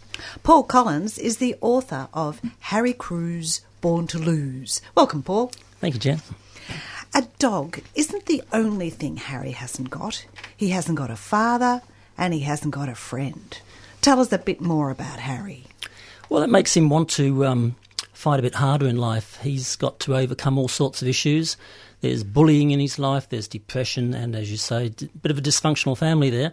Paul 0.42 0.64
Collins 0.64 1.16
is 1.18 1.36
the 1.36 1.54
author 1.60 2.08
of 2.12 2.40
Harry 2.72 2.92
Cruz 2.92 3.60
Born 3.80 4.06
to 4.08 4.18
Lose. 4.18 4.80
Welcome, 4.94 5.22
Paul. 5.22 5.52
Thank 5.80 5.94
you, 5.94 6.00
Jen. 6.00 6.20
A 7.14 7.22
dog 7.38 7.80
isn't 7.94 8.26
the 8.26 8.42
only 8.52 8.90
thing 8.90 9.16
Harry 9.16 9.50
hasn't 9.50 9.90
got. 9.90 10.26
He 10.56 10.68
hasn't 10.68 10.98
got 10.98 11.10
a 11.10 11.16
father 11.16 11.82
and 12.16 12.32
he 12.32 12.40
hasn't 12.40 12.74
got 12.74 12.88
a 12.88 12.94
friend. 12.94 13.58
Tell 14.00 14.20
us 14.20 14.32
a 14.32 14.38
bit 14.38 14.60
more 14.60 14.90
about 14.90 15.18
Harry. 15.18 15.64
Well, 16.28 16.42
it 16.42 16.50
makes 16.50 16.76
him 16.76 16.88
want 16.88 17.08
to 17.10 17.44
um, 17.46 17.76
fight 18.12 18.38
a 18.38 18.42
bit 18.42 18.54
harder 18.54 18.86
in 18.86 18.96
life. 18.96 19.38
He's 19.42 19.76
got 19.76 19.98
to 20.00 20.16
overcome 20.16 20.58
all 20.58 20.68
sorts 20.68 21.02
of 21.02 21.08
issues. 21.08 21.56
There's 22.00 22.22
bullying 22.22 22.70
in 22.70 22.80
his 22.80 22.98
life, 22.98 23.28
there's 23.28 23.48
depression, 23.48 24.14
and 24.14 24.36
as 24.36 24.50
you 24.50 24.56
say, 24.56 24.86
a 24.86 25.06
bit 25.18 25.30
of 25.30 25.38
a 25.38 25.42
dysfunctional 25.42 25.96
family 25.96 26.30
there. 26.30 26.52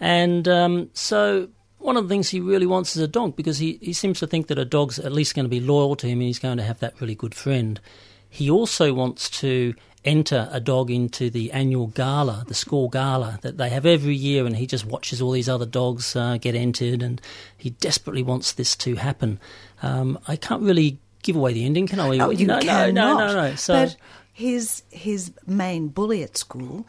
And 0.00 0.46
um, 0.48 0.90
so, 0.94 1.48
one 1.82 1.96
of 1.96 2.04
the 2.04 2.08
things 2.08 2.30
he 2.30 2.40
really 2.40 2.66
wants 2.66 2.96
is 2.96 3.02
a 3.02 3.08
dog 3.08 3.36
because 3.36 3.58
he, 3.58 3.78
he 3.82 3.92
seems 3.92 4.18
to 4.20 4.26
think 4.26 4.46
that 4.46 4.58
a 4.58 4.64
dog's 4.64 4.98
at 4.98 5.12
least 5.12 5.34
going 5.34 5.44
to 5.44 5.50
be 5.50 5.60
loyal 5.60 5.96
to 5.96 6.06
him 6.06 6.20
and 6.20 6.26
he's 6.26 6.38
going 6.38 6.58
to 6.58 6.64
have 6.64 6.80
that 6.80 7.00
really 7.00 7.14
good 7.14 7.34
friend. 7.34 7.80
He 8.28 8.50
also 8.50 8.94
wants 8.94 9.28
to 9.40 9.74
enter 10.04 10.48
a 10.50 10.60
dog 10.60 10.90
into 10.90 11.30
the 11.30 11.52
annual 11.52 11.88
gala, 11.88 12.44
the 12.48 12.54
school 12.54 12.88
gala 12.88 13.38
that 13.42 13.58
they 13.58 13.68
have 13.68 13.86
every 13.86 14.14
year, 14.14 14.46
and 14.46 14.56
he 14.56 14.66
just 14.66 14.84
watches 14.84 15.22
all 15.22 15.30
these 15.30 15.48
other 15.48 15.66
dogs 15.66 16.16
uh, 16.16 16.38
get 16.38 16.54
entered, 16.54 17.02
and 17.02 17.20
he 17.56 17.70
desperately 17.70 18.22
wants 18.22 18.52
this 18.52 18.74
to 18.76 18.96
happen. 18.96 19.38
Um, 19.82 20.18
I 20.26 20.36
can't 20.36 20.62
really 20.62 20.98
give 21.22 21.36
away 21.36 21.52
the 21.52 21.64
ending, 21.64 21.86
can 21.86 22.00
I? 22.00 22.18
Oh, 22.18 22.30
you 22.30 22.46
no, 22.46 22.58
cannot. 22.58 22.94
no, 22.94 23.18
no, 23.18 23.26
no, 23.26 23.50
no. 23.50 23.54
So 23.54 23.74
but 23.74 23.96
his 24.32 24.82
his 24.90 25.32
main 25.46 25.88
bully 25.88 26.22
at 26.22 26.36
school, 26.36 26.86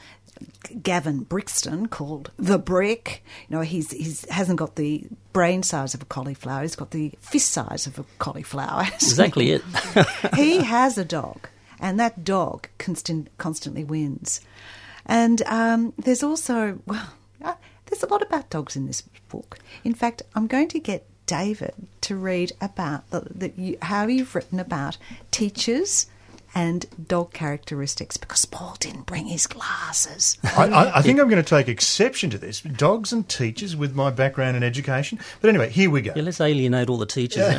Gavin 0.82 1.20
Brixton, 1.20 1.88
called 1.88 2.32
the 2.38 2.58
Brick. 2.58 3.24
You 3.48 3.58
know, 3.58 3.62
he's 3.62 3.92
he's 3.92 4.30
hasn't 4.30 4.60
got 4.60 4.76
the 4.76 5.06
brain 5.32 5.64
size 5.64 5.94
of 5.94 6.02
a 6.02 6.06
cauliflower. 6.06 6.62
He's 6.62 6.76
got 6.76 6.92
the 6.92 7.12
fist 7.20 7.52
size 7.52 7.88
of 7.88 8.00
a 8.00 8.06
cauliflower. 8.20 8.84
exactly 8.94 9.52
it. 9.52 9.64
he 10.36 10.64
has 10.64 10.98
a 10.98 11.06
dog, 11.06 11.48
and 11.80 12.00
that 12.00 12.24
dog 12.24 12.68
constant, 12.78 13.30
constantly 13.38 13.84
wins. 13.84 14.42
And 15.06 15.42
um, 15.44 15.94
there's 15.98 16.24
also 16.24 16.80
well, 16.86 17.10
uh, 17.44 17.56
there's 17.86 18.04
a 18.04 18.08
lot 18.08 18.22
about 18.22 18.50
dogs 18.50 18.76
in 18.76 18.88
this 18.88 19.04
book. 19.30 19.60
In 19.84 19.94
fact, 19.94 20.24
I'm 20.36 20.48
going 20.48 20.70
to 20.70 20.80
get 20.80 21.06
David 21.26 21.74
to 22.02 22.16
read 22.16 22.52
about 22.60 23.10
the, 23.10 23.28
the, 23.34 23.78
how 23.82 24.08
you've 24.08 24.36
written 24.36 24.60
about 24.60 24.98
teachers 25.32 26.08
and 26.56 26.86
dog 27.08 27.34
characteristics 27.34 28.18
because 28.18 28.46
Paul 28.46 28.76
didn't 28.80 29.06
bring 29.06 29.28
his 29.28 29.48
glasses. 29.48 30.38
I, 30.44 30.68
I, 30.68 30.98
I 31.00 31.02
think 31.02 31.20
I'm 31.20 31.30
going 31.30 31.42
to 31.42 31.50
take 31.50 31.68
exception 31.68 32.30
to 32.32 32.38
this. 32.38 32.62
Dogs 32.62 33.12
and 33.12 33.28
teachers 33.28 33.76
with 33.76 33.96
my 33.96 34.12
background 34.12 34.56
in 34.58 34.64
education. 34.64 35.20
But 35.42 35.50
anyway, 35.50 35.70
here 35.70 35.90
we 35.90 36.02
go. 36.02 36.14
yeah, 36.16 36.24
let's 36.24 36.42
alienate 36.42 36.90
all 36.90 36.98
the 36.98 37.06
teachers. 37.06 37.44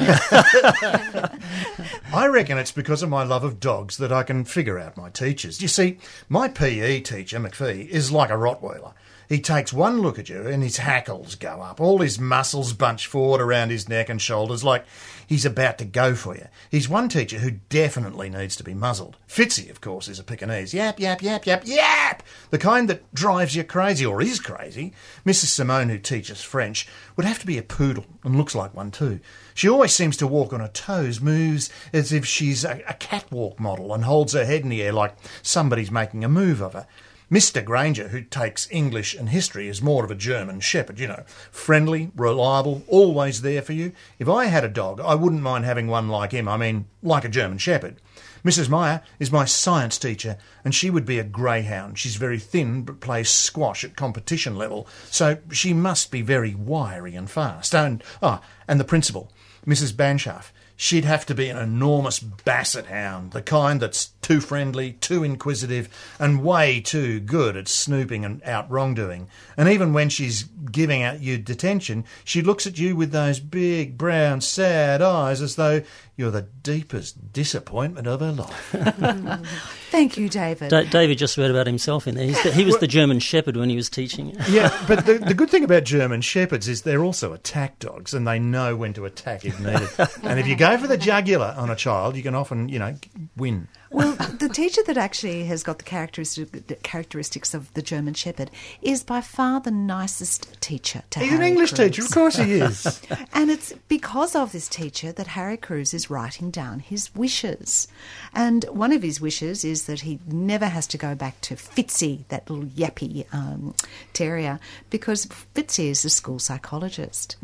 I 2.12 2.26
reckon 2.26 2.58
it's 2.58 2.72
because 2.72 3.02
of 3.02 3.08
my 3.08 3.24
love 3.24 3.44
of 3.44 3.60
dogs 3.60 3.96
that 3.98 4.12
I 4.12 4.22
can 4.22 4.44
figure 4.44 4.78
out 4.78 4.96
my 4.96 5.10
teachers. 5.10 5.60
You 5.60 5.68
see, 5.68 5.98
my 6.28 6.48
PE 6.48 7.00
teacher, 7.00 7.38
McPhee, 7.40 7.88
is 7.88 8.12
like 8.12 8.30
a 8.30 8.34
Rottweiler. 8.34 8.92
He 9.28 9.40
takes 9.40 9.72
one 9.72 10.00
look 10.00 10.18
at 10.18 10.28
you 10.28 10.46
and 10.46 10.62
his 10.62 10.78
hackles 10.78 11.34
go 11.34 11.60
up. 11.60 11.80
All 11.80 11.98
his 11.98 12.18
muscles 12.18 12.72
bunch 12.72 13.06
forward 13.06 13.40
around 13.40 13.70
his 13.70 13.88
neck 13.88 14.08
and 14.08 14.20
shoulders 14.20 14.64
like 14.64 14.84
he's 15.26 15.44
about 15.44 15.78
to 15.78 15.84
go 15.84 16.14
for 16.14 16.36
you. 16.36 16.46
He's 16.70 16.88
one 16.88 17.08
teacher 17.08 17.38
who 17.38 17.52
definitely 17.68 18.28
needs 18.28 18.56
to 18.56 18.64
be 18.64 18.74
muzzled. 18.74 19.16
Fitzy, 19.28 19.70
of 19.70 19.80
course, 19.80 20.08
is 20.08 20.18
a 20.18 20.24
Pekingese. 20.24 20.74
Yap, 20.74 21.00
yap, 21.00 21.22
yap, 21.22 21.46
yap, 21.46 21.62
yap! 21.64 22.22
The 22.50 22.58
kind 22.58 22.88
that 22.88 23.12
drives 23.14 23.56
you 23.56 23.64
crazy 23.64 24.04
or 24.04 24.20
is 24.20 24.40
crazy. 24.40 24.92
Mrs. 25.26 25.46
Simone, 25.46 25.88
who 25.88 25.98
teaches 25.98 26.42
French, 26.42 26.86
would 27.16 27.26
have 27.26 27.38
to 27.38 27.46
be 27.46 27.58
a 27.58 27.62
poodle 27.62 28.06
and 28.22 28.36
looks 28.36 28.54
like 28.54 28.74
one 28.74 28.90
too. 28.90 29.20
She 29.54 29.68
always 29.68 29.94
seems 29.94 30.16
to 30.18 30.26
walk 30.26 30.52
on 30.52 30.60
her 30.60 30.68
toes, 30.68 31.20
moves 31.20 31.70
as 31.92 32.12
if 32.12 32.26
she's 32.26 32.64
a, 32.64 32.82
a 32.88 32.94
catwalk 32.94 33.58
model, 33.58 33.94
and 33.94 34.04
holds 34.04 34.32
her 34.32 34.44
head 34.44 34.62
in 34.62 34.68
the 34.68 34.82
air 34.82 34.92
like 34.92 35.16
somebody's 35.42 35.90
making 35.90 36.24
a 36.24 36.28
move 36.28 36.60
of 36.60 36.74
her. 36.74 36.86
Mr. 37.34 37.64
Granger, 37.64 38.08
who 38.08 38.20
takes 38.20 38.70
English 38.70 39.12
and 39.12 39.28
history, 39.28 39.66
is 39.66 39.82
more 39.82 40.04
of 40.04 40.10
a 40.12 40.14
German 40.14 40.60
shepherd, 40.60 41.00
you 41.00 41.08
know, 41.08 41.24
friendly, 41.50 42.12
reliable, 42.14 42.84
always 42.86 43.42
there 43.42 43.60
for 43.60 43.72
you. 43.72 43.90
If 44.20 44.28
I 44.28 44.44
had 44.44 44.62
a 44.62 44.68
dog, 44.68 45.00
I 45.00 45.16
wouldn't 45.16 45.42
mind 45.42 45.64
having 45.64 45.88
one 45.88 46.08
like 46.08 46.30
him, 46.30 46.46
I 46.46 46.56
mean, 46.56 46.86
like 47.02 47.24
a 47.24 47.28
German 47.28 47.58
shepherd. 47.58 47.96
Mrs. 48.44 48.68
Meyer 48.68 49.02
is 49.18 49.32
my 49.32 49.46
science 49.46 49.98
teacher, 49.98 50.38
and 50.64 50.72
she 50.72 50.90
would 50.90 51.04
be 51.04 51.18
a 51.18 51.24
greyhound. 51.24 51.98
She's 51.98 52.14
very 52.14 52.38
thin, 52.38 52.82
but 52.82 53.00
plays 53.00 53.30
squash 53.30 53.82
at 53.82 53.96
competition 53.96 54.54
level, 54.54 54.86
so 55.10 55.38
she 55.50 55.72
must 55.72 56.12
be 56.12 56.22
very 56.22 56.54
wiry 56.54 57.16
and 57.16 57.28
fast. 57.28 57.74
And, 57.74 58.04
ah, 58.22 58.42
and 58.68 58.78
the 58.78 58.84
principal, 58.84 59.32
Mrs. 59.66 59.92
Banshaft, 59.92 60.52
she'd 60.76 61.04
have 61.04 61.26
to 61.26 61.34
be 61.34 61.48
an 61.48 61.58
enormous 61.58 62.20
basset 62.20 62.86
hound, 62.86 63.32
the 63.32 63.42
kind 63.42 63.80
that's 63.80 64.12
too 64.24 64.40
friendly, 64.40 64.92
too 64.94 65.22
inquisitive, 65.22 65.90
and 66.18 66.42
way 66.42 66.80
too 66.80 67.20
good 67.20 67.58
at 67.58 67.68
snooping 67.68 68.24
and 68.24 68.42
out 68.44 68.70
wrongdoing. 68.70 69.28
And 69.54 69.68
even 69.68 69.92
when 69.92 70.08
she's 70.08 70.44
giving 70.44 71.02
out 71.02 71.20
you 71.20 71.36
detention, 71.36 72.06
she 72.24 72.40
looks 72.40 72.66
at 72.66 72.78
you 72.78 72.96
with 72.96 73.12
those 73.12 73.38
big, 73.38 73.98
brown, 73.98 74.40
sad 74.40 75.02
eyes 75.02 75.42
as 75.42 75.56
though 75.56 75.82
you're 76.16 76.30
the 76.30 76.42
deepest 76.62 77.32
disappointment 77.32 78.06
of 78.06 78.20
her 78.20 78.32
life. 78.32 78.70
Thank 79.90 80.16
you, 80.16 80.28
David. 80.28 80.70
Da- 80.70 80.84
David 80.84 81.18
just 81.18 81.36
read 81.36 81.50
about 81.50 81.66
himself 81.66 82.06
in 82.06 82.14
there. 82.14 82.26
He's 82.26 82.42
the, 82.42 82.52
he 82.52 82.64
was 82.64 82.78
the 82.78 82.86
German 82.86 83.18
Shepherd 83.18 83.56
when 83.56 83.68
he 83.68 83.76
was 83.76 83.90
teaching. 83.90 84.34
yeah, 84.48 84.76
but 84.86 85.06
the, 85.06 85.18
the 85.18 85.34
good 85.34 85.50
thing 85.50 85.64
about 85.64 85.84
German 85.84 86.20
Shepherds 86.20 86.68
is 86.68 86.82
they're 86.82 87.04
also 87.04 87.32
attack 87.32 87.78
dogs 87.80 88.14
and 88.14 88.26
they 88.26 88.38
know 88.38 88.76
when 88.76 88.94
to 88.94 89.04
attack 89.04 89.44
if 89.44 89.58
needed. 89.60 89.88
and 90.22 90.38
if 90.38 90.46
you 90.46 90.56
go 90.56 90.78
for 90.78 90.86
the 90.86 90.96
jugular 90.96 91.52
on 91.56 91.68
a 91.68 91.76
child, 91.76 92.16
you 92.16 92.22
can 92.22 92.34
often, 92.34 92.68
you 92.68 92.78
know, 92.78 92.96
win. 93.36 93.68
Well, 93.94 94.16
the 94.40 94.48
teacher 94.48 94.82
that 94.88 94.96
actually 94.96 95.44
has 95.44 95.62
got 95.62 95.78
the 95.78 95.84
characteristic, 95.84 96.82
characteristics 96.82 97.54
of 97.54 97.72
the 97.74 97.80
German 97.80 98.14
Shepherd 98.14 98.50
is 98.82 99.04
by 99.04 99.20
far 99.20 99.60
the 99.60 99.70
nicest 99.70 100.60
teacher 100.60 101.04
to 101.10 101.20
He's 101.20 101.30
Harry 101.30 101.42
an 101.44 101.48
English 101.52 101.74
teacher, 101.74 102.02
of 102.02 102.10
course 102.10 102.34
he 102.34 102.54
is. 102.54 103.00
And 103.32 103.52
it's 103.52 103.72
because 103.86 104.34
of 104.34 104.50
this 104.50 104.68
teacher 104.68 105.12
that 105.12 105.28
Harry 105.28 105.56
Cruz 105.56 105.94
is 105.94 106.10
writing 106.10 106.50
down 106.50 106.80
his 106.80 107.14
wishes. 107.14 107.86
And 108.34 108.64
one 108.64 108.90
of 108.90 109.02
his 109.02 109.20
wishes 109.20 109.64
is 109.64 109.84
that 109.84 110.00
he 110.00 110.18
never 110.26 110.66
has 110.66 110.88
to 110.88 110.98
go 110.98 111.14
back 111.14 111.40
to 111.42 111.54
Fitzy, 111.54 112.24
that 112.30 112.50
little 112.50 112.66
yappy 112.66 113.32
um, 113.32 113.76
terrier, 114.12 114.58
because 114.90 115.26
Fitzy 115.54 115.86
is 115.86 116.04
a 116.04 116.10
school 116.10 116.40
psychologist. 116.40 117.36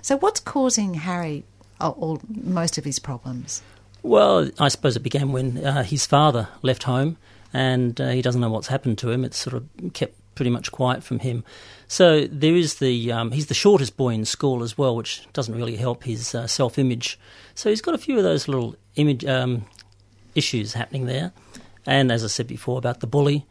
So, 0.00 0.16
what's 0.16 0.40
causing 0.40 0.94
Harry 0.94 1.44
all, 1.78 1.92
all, 2.00 2.20
most 2.30 2.78
of 2.78 2.84
his 2.84 2.98
problems? 2.98 3.60
Well, 4.02 4.50
I 4.58 4.68
suppose 4.68 4.96
it 4.96 5.02
began 5.02 5.32
when 5.32 5.64
uh, 5.64 5.82
his 5.82 6.06
father 6.06 6.48
left 6.62 6.84
home 6.84 7.16
and 7.52 8.00
uh, 8.00 8.10
he 8.10 8.22
doesn't 8.22 8.40
know 8.40 8.50
what's 8.50 8.68
happened 8.68 8.98
to 8.98 9.10
him. 9.10 9.24
It's 9.24 9.36
sort 9.36 9.54
of 9.54 9.92
kept 9.92 10.14
pretty 10.34 10.50
much 10.50 10.70
quiet 10.70 11.02
from 11.02 11.18
him. 11.18 11.42
So 11.88 12.26
there 12.26 12.54
is 12.54 12.76
the 12.76 13.10
um, 13.10 13.32
he's 13.32 13.46
the 13.46 13.54
shortest 13.54 13.96
boy 13.96 14.10
in 14.10 14.24
school 14.24 14.62
as 14.62 14.78
well, 14.78 14.94
which 14.94 15.26
doesn't 15.32 15.54
really 15.54 15.76
help 15.76 16.04
his 16.04 16.34
uh, 16.34 16.46
self 16.46 16.78
image. 16.78 17.18
So 17.54 17.70
he's 17.70 17.80
got 17.80 17.94
a 17.94 17.98
few 17.98 18.16
of 18.16 18.22
those 18.22 18.46
little 18.46 18.76
image 18.94 19.24
um, 19.24 19.64
issues 20.34 20.74
happening 20.74 21.06
there. 21.06 21.32
And 21.86 22.12
as 22.12 22.22
I 22.22 22.28
said 22.28 22.46
before 22.46 22.78
about 22.78 23.00
the 23.00 23.06
bully, 23.06 23.46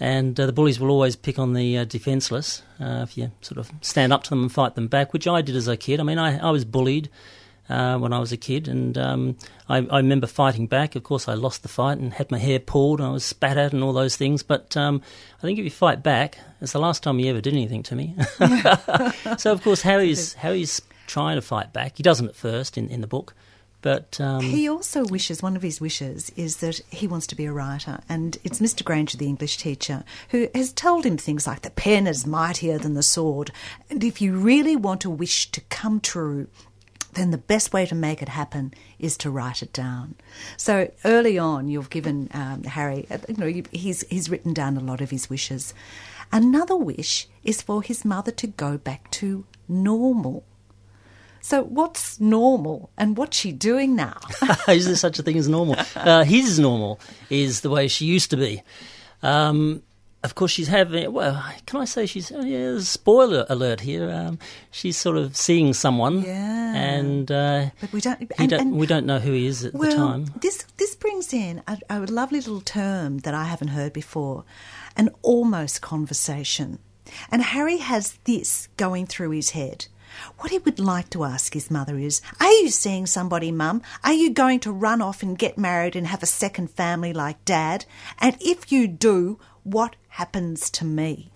and 0.00 0.38
uh, 0.40 0.46
the 0.46 0.52
bullies 0.52 0.80
will 0.80 0.90
always 0.90 1.14
pick 1.14 1.38
on 1.38 1.52
the 1.52 1.78
uh, 1.78 1.84
defenceless 1.84 2.62
uh, 2.80 3.04
if 3.06 3.16
you 3.16 3.30
sort 3.40 3.58
of 3.58 3.70
stand 3.82 4.12
up 4.12 4.24
to 4.24 4.30
them 4.30 4.42
and 4.42 4.52
fight 4.52 4.74
them 4.74 4.88
back, 4.88 5.12
which 5.12 5.28
I 5.28 5.42
did 5.42 5.54
as 5.54 5.68
a 5.68 5.76
kid. 5.76 6.00
I 6.00 6.02
mean, 6.02 6.18
I, 6.18 6.38
I 6.38 6.50
was 6.50 6.64
bullied. 6.64 7.08
Uh, 7.72 7.98
when 7.98 8.12
I 8.12 8.18
was 8.18 8.32
a 8.32 8.36
kid, 8.36 8.68
and 8.68 8.98
um, 8.98 9.36
I, 9.68 9.78
I 9.78 9.96
remember 9.96 10.26
fighting 10.26 10.66
back. 10.66 10.94
Of 10.94 11.04
course, 11.04 11.26
I 11.26 11.34
lost 11.34 11.62
the 11.62 11.68
fight 11.68 11.96
and 11.98 12.12
had 12.12 12.30
my 12.30 12.38
hair 12.38 12.58
pulled, 12.58 13.00
and 13.00 13.08
I 13.08 13.12
was 13.12 13.24
spat 13.24 13.56
at, 13.56 13.72
and 13.72 13.82
all 13.82 13.94
those 13.94 14.14
things. 14.14 14.42
But 14.42 14.76
um, 14.76 15.00
I 15.38 15.42
think 15.42 15.58
if 15.58 15.64
you 15.64 15.70
fight 15.70 16.02
back, 16.02 16.38
it's 16.60 16.72
the 16.72 16.78
last 16.78 17.02
time 17.02 17.18
he 17.18 17.28
ever 17.28 17.40
did 17.40 17.54
anything 17.54 17.82
to 17.84 17.96
me. 17.96 18.14
so, 19.38 19.52
of 19.52 19.62
course, 19.62 19.82
Harry's 19.82 20.32
Harry's 20.44 20.82
trying 21.06 21.36
to 21.36 21.42
fight 21.42 21.72
back. 21.72 21.96
He 21.96 22.02
doesn't 22.02 22.28
at 22.28 22.36
first 22.36 22.76
in, 22.76 22.88
in 22.88 23.00
the 23.00 23.06
book, 23.06 23.34
but 23.80 24.20
um, 24.20 24.40
He 24.40 24.68
also 24.68 25.04
wishes, 25.04 25.42
one 25.42 25.56
of 25.56 25.62
his 25.62 25.80
wishes 25.80 26.30
is 26.36 26.58
that 26.58 26.80
he 26.90 27.06
wants 27.06 27.26
to 27.28 27.34
be 27.34 27.46
a 27.46 27.52
writer. 27.52 28.00
And 28.08 28.38
it's 28.44 28.60
Mr. 28.60 28.84
Granger, 28.84 29.18
the 29.18 29.26
English 29.26 29.56
teacher, 29.56 30.04
who 30.28 30.48
has 30.54 30.72
told 30.72 31.04
him 31.04 31.16
things 31.16 31.46
like 31.46 31.62
the 31.62 31.70
pen 31.70 32.06
is 32.06 32.26
mightier 32.26 32.78
than 32.78 32.94
the 32.94 33.02
sword. 33.02 33.50
And 33.90 34.04
if 34.04 34.20
you 34.20 34.36
really 34.36 34.76
want 34.76 35.04
a 35.04 35.10
wish 35.10 35.50
to 35.50 35.60
come 35.62 36.00
true, 36.00 36.46
then 37.12 37.30
the 37.30 37.38
best 37.38 37.72
way 37.72 37.86
to 37.86 37.94
make 37.94 38.22
it 38.22 38.28
happen 38.28 38.72
is 38.98 39.16
to 39.18 39.30
write 39.30 39.62
it 39.62 39.72
down. 39.72 40.14
So 40.56 40.90
early 41.04 41.38
on, 41.38 41.68
you've 41.68 41.90
given 41.90 42.28
um, 42.32 42.64
Harry, 42.64 43.06
uh, 43.10 43.18
you 43.28 43.36
know, 43.36 43.62
he's, 43.70 44.02
he's 44.08 44.30
written 44.30 44.52
down 44.52 44.76
a 44.76 44.80
lot 44.80 45.00
of 45.00 45.10
his 45.10 45.28
wishes. 45.28 45.74
Another 46.32 46.76
wish 46.76 47.28
is 47.44 47.60
for 47.60 47.82
his 47.82 48.04
mother 48.04 48.32
to 48.32 48.46
go 48.46 48.78
back 48.78 49.10
to 49.12 49.44
normal. 49.68 50.44
So, 51.42 51.64
what's 51.64 52.20
normal 52.20 52.90
and 52.96 53.16
what's 53.16 53.36
she 53.36 53.52
doing 53.52 53.96
now? 53.96 54.18
is 54.68 54.86
there 54.86 54.96
such 54.96 55.18
a 55.18 55.22
thing 55.22 55.36
as 55.36 55.48
normal? 55.48 55.76
Uh, 55.96 56.22
his 56.22 56.58
normal 56.58 57.00
is 57.28 57.60
the 57.60 57.68
way 57.70 57.88
she 57.88 58.06
used 58.06 58.30
to 58.30 58.36
be. 58.36 58.62
Um, 59.22 59.82
of 60.24 60.34
course, 60.34 60.50
she's 60.52 60.68
having. 60.68 61.12
Well, 61.12 61.42
can 61.66 61.80
I 61.80 61.84
say 61.84 62.06
she's? 62.06 62.30
Oh 62.32 62.42
yeah, 62.42 62.78
spoiler 62.80 63.44
alert 63.48 63.80
here. 63.80 64.10
Um, 64.10 64.38
she's 64.70 64.96
sort 64.96 65.16
of 65.16 65.36
seeing 65.36 65.74
someone, 65.74 66.22
Yeah. 66.22 66.74
and 66.74 67.30
uh, 67.30 67.70
But 67.80 67.92
we 67.92 68.00
don't. 68.00 68.20
and- 68.38 68.50
don't- 68.50 68.60
and- 68.60 68.72
we 68.76 68.86
don't 68.86 69.06
know 69.06 69.18
who 69.18 69.32
he 69.32 69.46
is 69.46 69.64
at 69.64 69.74
well, 69.74 69.90
the 69.90 69.96
time. 69.96 70.26
This 70.40 70.64
this 70.76 70.94
brings 70.94 71.32
in 71.32 71.62
a, 71.66 71.78
a 71.90 72.00
lovely 72.00 72.38
little 72.40 72.60
term 72.60 73.18
that 73.18 73.34
I 73.34 73.44
haven't 73.44 73.68
heard 73.68 73.92
before, 73.92 74.44
an 74.96 75.10
almost 75.22 75.82
conversation. 75.82 76.78
And 77.30 77.42
Harry 77.42 77.78
has 77.78 78.18
this 78.24 78.68
going 78.76 79.06
through 79.06 79.30
his 79.30 79.50
head. 79.50 79.86
What 80.38 80.50
he 80.50 80.58
would 80.58 80.78
like 80.78 81.08
to 81.10 81.24
ask 81.24 81.54
his 81.54 81.70
mother 81.70 81.98
is, 81.98 82.20
Are 82.38 82.50
you 82.52 82.68
seeing 82.68 83.06
somebody, 83.06 83.50
Mum? 83.50 83.82
Are 84.04 84.12
you 84.12 84.30
going 84.30 84.60
to 84.60 84.70
run 84.72 85.00
off 85.02 85.22
and 85.22 85.38
get 85.38 85.56
married 85.58 85.96
and 85.96 86.06
have 86.06 86.22
a 86.22 86.26
second 86.26 86.70
family 86.70 87.12
like 87.14 87.42
Dad? 87.46 87.86
And 88.18 88.36
if 88.40 88.70
you 88.70 88.86
do, 88.86 89.38
what 89.64 89.96
happens 90.12 90.70
to 90.70 90.84
me? 90.84 91.30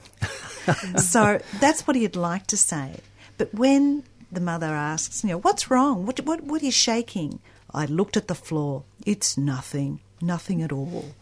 so 0.97 1.41
that's 1.61 1.87
what 1.87 1.97
he'd 1.97 2.17
like 2.17 2.47
to 2.49 2.57
say. 2.57 3.01
But 3.39 3.53
when 3.55 4.05
the 4.31 4.41
mother 4.41 4.67
asks, 4.67 5.23
you 5.25 5.31
know, 5.31 5.39
what's 5.39 5.71
wrong? 5.71 6.07
What, 6.07 6.21
what, 6.21 6.43
what 6.43 6.63
is 6.63 6.75
shaking? 6.75 7.41
I 7.73 7.87
looked 7.87 8.17
at 8.17 8.29
the 8.29 8.35
floor. 8.35 8.85
It's 9.05 9.37
nothing, 9.37 10.01
nothing 10.21 10.63
at 10.63 10.73
all. 10.73 11.15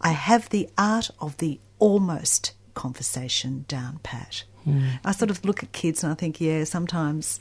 I 0.00 0.10
have 0.10 0.48
the 0.48 0.68
art 0.78 1.10
of 1.20 1.36
the 1.38 1.60
almost 1.78 2.52
conversation 2.74 3.64
down 3.68 4.00
pat. 4.02 4.44
Hmm. 4.64 4.86
I 5.04 5.12
sort 5.12 5.30
of 5.30 5.44
look 5.44 5.62
at 5.62 5.72
kids 5.72 6.02
and 6.02 6.12
I 6.12 6.14
think, 6.14 6.40
yeah, 6.40 6.64
sometimes. 6.64 7.40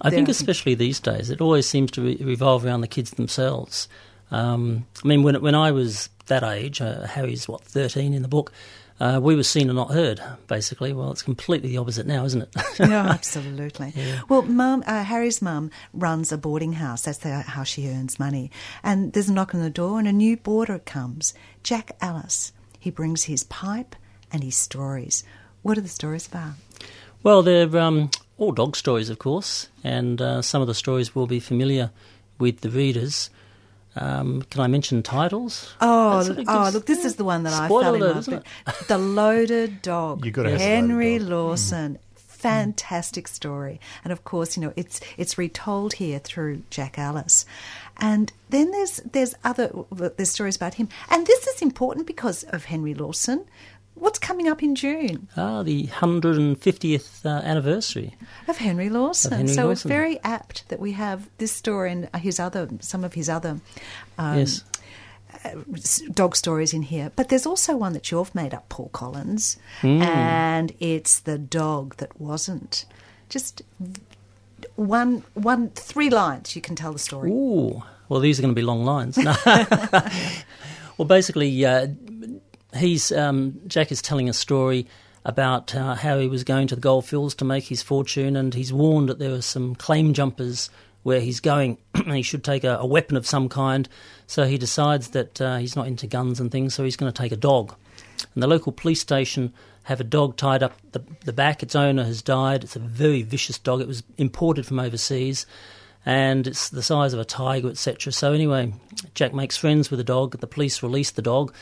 I 0.00 0.10
think, 0.10 0.28
especially 0.28 0.74
these 0.74 1.00
days, 1.00 1.30
it 1.30 1.40
always 1.40 1.68
seems 1.68 1.90
to 1.92 2.02
re- 2.02 2.16
revolve 2.20 2.66
around 2.66 2.82
the 2.82 2.88
kids 2.88 3.12
themselves. 3.12 3.88
Um, 4.34 4.86
I 5.02 5.08
mean, 5.08 5.22
when 5.22 5.40
when 5.40 5.54
I 5.54 5.70
was 5.70 6.08
that 6.26 6.42
age, 6.42 6.80
uh, 6.80 7.06
Harry's 7.06 7.48
what 7.48 7.62
thirteen 7.62 8.14
in 8.14 8.22
the 8.22 8.28
book. 8.28 8.52
Uh, 9.00 9.18
we 9.20 9.34
were 9.34 9.42
seen 9.42 9.68
and 9.68 9.76
not 9.76 9.90
heard, 9.90 10.22
basically. 10.46 10.92
Well, 10.92 11.10
it's 11.10 11.20
completely 11.20 11.70
the 11.70 11.78
opposite 11.78 12.06
now, 12.06 12.24
isn't 12.24 12.42
it? 12.42 12.48
Yeah, 12.78 13.06
absolutely. 13.10 13.92
Well, 14.28 14.42
mum, 14.42 14.84
uh, 14.86 15.02
Harry's 15.02 15.42
mum 15.42 15.72
runs 15.92 16.30
a 16.30 16.38
boarding 16.38 16.74
house. 16.74 17.02
That's 17.02 17.18
the, 17.18 17.40
how 17.40 17.64
she 17.64 17.88
earns 17.88 18.20
money. 18.20 18.52
And 18.84 19.12
there's 19.12 19.28
a 19.28 19.32
knock 19.32 19.52
on 19.52 19.62
the 19.62 19.68
door, 19.68 19.98
and 19.98 20.06
a 20.06 20.12
new 20.12 20.36
boarder 20.36 20.78
comes, 20.78 21.34
Jack 21.64 21.96
Ellis. 22.00 22.52
He 22.78 22.90
brings 22.90 23.24
his 23.24 23.42
pipe 23.42 23.96
and 24.30 24.44
his 24.44 24.56
stories. 24.56 25.24
What 25.62 25.76
are 25.76 25.80
the 25.80 25.88
stories 25.88 26.28
about? 26.28 26.52
Well, 27.24 27.42
they're 27.42 27.76
um, 27.76 28.10
all 28.38 28.52
dog 28.52 28.76
stories, 28.76 29.10
of 29.10 29.18
course, 29.18 29.68
and 29.82 30.22
uh, 30.22 30.40
some 30.40 30.62
of 30.62 30.68
the 30.68 30.74
stories 30.74 31.16
will 31.16 31.26
be 31.26 31.40
familiar 31.40 31.90
with 32.38 32.60
the 32.60 32.70
readers. 32.70 33.28
Um, 33.96 34.42
can 34.50 34.60
I 34.60 34.66
mention 34.66 35.02
titles? 35.02 35.74
Oh, 35.80 36.22
sort 36.22 36.38
of 36.38 36.46
oh, 36.48 36.70
look, 36.72 36.86
this 36.86 37.04
is 37.04 37.16
the 37.16 37.24
one 37.24 37.44
that 37.44 37.52
I 37.52 37.68
fell 37.68 37.94
in 37.94 38.00
love 38.00 38.26
with. 38.26 38.44
The 38.88 38.98
Loaded 38.98 39.82
Dog. 39.82 40.24
You 40.24 40.32
gotta 40.32 40.50
have 40.50 40.60
Henry 40.60 41.18
Loaded 41.18 41.28
Dog. 41.28 41.30
Lawson. 41.30 41.98
Fantastic 42.16 43.26
story, 43.26 43.80
and 44.04 44.12
of 44.12 44.24
course, 44.24 44.54
you 44.54 44.62
know 44.62 44.72
it's 44.76 45.00
it's 45.16 45.38
retold 45.38 45.94
here 45.94 46.18
through 46.18 46.62
Jack 46.68 46.98
Ellis, 46.98 47.46
and 47.96 48.30
then 48.50 48.70
there's 48.70 48.96
there's 48.98 49.34
other 49.44 49.72
there's 49.90 50.30
stories 50.30 50.54
about 50.56 50.74
him, 50.74 50.90
and 51.08 51.26
this 51.26 51.46
is 51.46 51.62
important 51.62 52.06
because 52.06 52.42
of 52.44 52.66
Henry 52.66 52.92
Lawson. 52.92 53.46
What's 53.94 54.18
coming 54.18 54.48
up 54.48 54.62
in 54.62 54.74
June 54.74 55.28
Ah, 55.36 55.62
the 55.62 55.86
150th 55.86 57.24
uh, 57.24 57.28
anniversary. 57.28 58.14
of 58.48 58.56
Henry 58.58 58.88
Lawson? 58.90 59.32
Henry 59.32 59.48
so 59.54 59.62
Lawson. 59.66 59.72
it's 59.72 59.82
very 59.82 60.20
apt 60.24 60.68
that 60.68 60.80
we 60.80 60.92
have 60.92 61.28
this 61.38 61.52
story 61.52 61.92
and 61.92 62.08
his 62.16 62.38
other 62.40 62.68
some 62.80 63.04
of 63.04 63.14
his 63.14 63.28
other 63.28 63.60
um, 64.18 64.38
yes. 64.38 64.64
dog 66.12 66.34
stories 66.36 66.72
in 66.74 66.82
here, 66.82 67.12
but 67.16 67.28
there's 67.28 67.46
also 67.46 67.76
one 67.76 67.92
that 67.92 68.10
you've 68.10 68.34
made 68.34 68.52
up, 68.54 68.68
Paul 68.68 68.88
Collins, 68.92 69.56
Hmm. 69.80 70.02
and 70.02 70.72
it's 70.80 71.20
the 71.20 71.38
dog 71.38 71.96
that 71.96 72.20
wasn't. 72.20 72.84
Just 73.28 73.62
one, 74.76 75.24
one, 75.34 75.70
three 75.70 76.10
lines. 76.10 76.54
You 76.56 76.62
can 76.62 76.74
tell 76.76 76.92
the 76.92 76.98
story. 76.98 77.30
Ooh, 77.30 77.82
well, 78.08 78.20
these 78.20 78.38
are 78.38 78.42
going 78.42 78.54
to 78.54 78.58
be 78.60 78.62
long 78.66 78.84
lines. 78.84 79.18
Well, 80.96 81.08
basically, 81.08 81.66
uh, 81.66 81.88
he's 82.74 83.12
um, 83.12 83.60
Jack 83.66 83.92
is 83.92 84.02
telling 84.02 84.28
a 84.28 84.32
story 84.32 84.86
about 85.24 85.74
uh, 85.74 85.94
how 85.94 86.18
he 86.18 86.28
was 86.28 86.44
going 86.44 86.66
to 86.68 86.74
the 86.74 86.80
goldfields 86.80 87.34
to 87.36 87.44
make 87.44 87.64
his 87.64 87.82
fortune, 87.82 88.36
and 88.36 88.54
he's 88.54 88.72
warned 88.72 89.08
that 89.08 89.18
there 89.18 89.32
are 89.32 89.42
some 89.42 89.74
claim 89.74 90.12
jumpers 90.12 90.70
where 91.02 91.20
he's 91.20 91.40
going, 91.40 91.78
and 91.94 92.12
he 92.16 92.22
should 92.22 92.44
take 92.44 92.64
a, 92.64 92.78
a 92.78 92.86
weapon 92.86 93.16
of 93.16 93.26
some 93.26 93.48
kind. 93.48 93.88
So 94.26 94.44
he 94.44 94.58
decides 94.58 95.10
that 95.10 95.40
uh, 95.40 95.56
he's 95.58 95.76
not 95.76 95.86
into 95.86 96.06
guns 96.06 96.40
and 96.40 96.50
things, 96.50 96.74
so 96.74 96.84
he's 96.84 96.96
going 96.96 97.12
to 97.12 97.22
take 97.22 97.32
a 97.32 97.36
dog. 97.36 97.74
And 98.34 98.42
the 98.42 98.46
local 98.46 98.72
police 98.72 99.00
station 99.00 99.52
have 99.84 100.00
a 100.00 100.04
dog 100.04 100.36
tied 100.36 100.62
up 100.62 100.74
the, 100.92 101.02
the 101.24 101.32
back. 101.32 101.62
Its 101.62 101.76
owner 101.76 102.04
has 102.04 102.22
died. 102.22 102.64
It's 102.64 102.76
a 102.76 102.80
very 102.80 103.22
vicious 103.22 103.58
dog. 103.58 103.80
It 103.80 103.88
was 103.88 104.02
imported 104.16 104.66
from 104.66 104.80
overseas, 104.80 105.46
and 106.06 106.46
it's 106.46 106.70
the 106.70 106.82
size 106.82 107.12
of 107.12 107.20
a 107.20 107.24
tiger, 107.24 107.68
etc. 107.68 108.12
So 108.12 108.32
anyway, 108.32 108.72
Jack 109.14 109.34
makes 109.34 109.56
friends 109.56 109.90
with 109.90 109.98
the 109.98 110.04
dog. 110.04 110.38
The 110.38 110.46
police 110.46 110.82
release 110.82 111.10
the 111.10 111.22
dog 111.22 111.54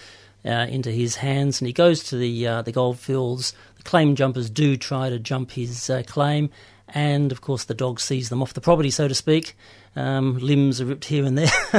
uh, 0.45 0.67
into 0.69 0.91
his 0.91 1.17
hands, 1.17 1.61
and 1.61 1.67
he 1.67 1.73
goes 1.73 2.03
to 2.05 2.17
the 2.17 2.47
uh, 2.47 2.63
the 2.63 2.73
goldfields. 2.73 3.55
The 3.77 3.83
claim 3.83 4.15
jumpers 4.15 4.51
do 4.51 4.77
try 4.77 5.11
to 5.11 5.19
jump 5.19 5.53
his 5.53 5.89
uh, 5.89 6.03
claim, 6.07 6.51
and 6.89 7.33
of 7.33 7.41
course 7.41 7.65
the 7.65 7.75
dog 7.75 8.01
sees 8.01 8.29
them 8.29 8.43
off 8.43 8.55
the 8.55 8.61
property, 8.61 8.91
so 8.91 9.09
to 9.09 9.15
speak. 9.15 9.57
Um, 9.95 10.39
limbs 10.39 10.81
are 10.81 10.87
ripped 10.87 11.05
here 11.05 11.25
and 11.25 11.37
there. 11.37 11.51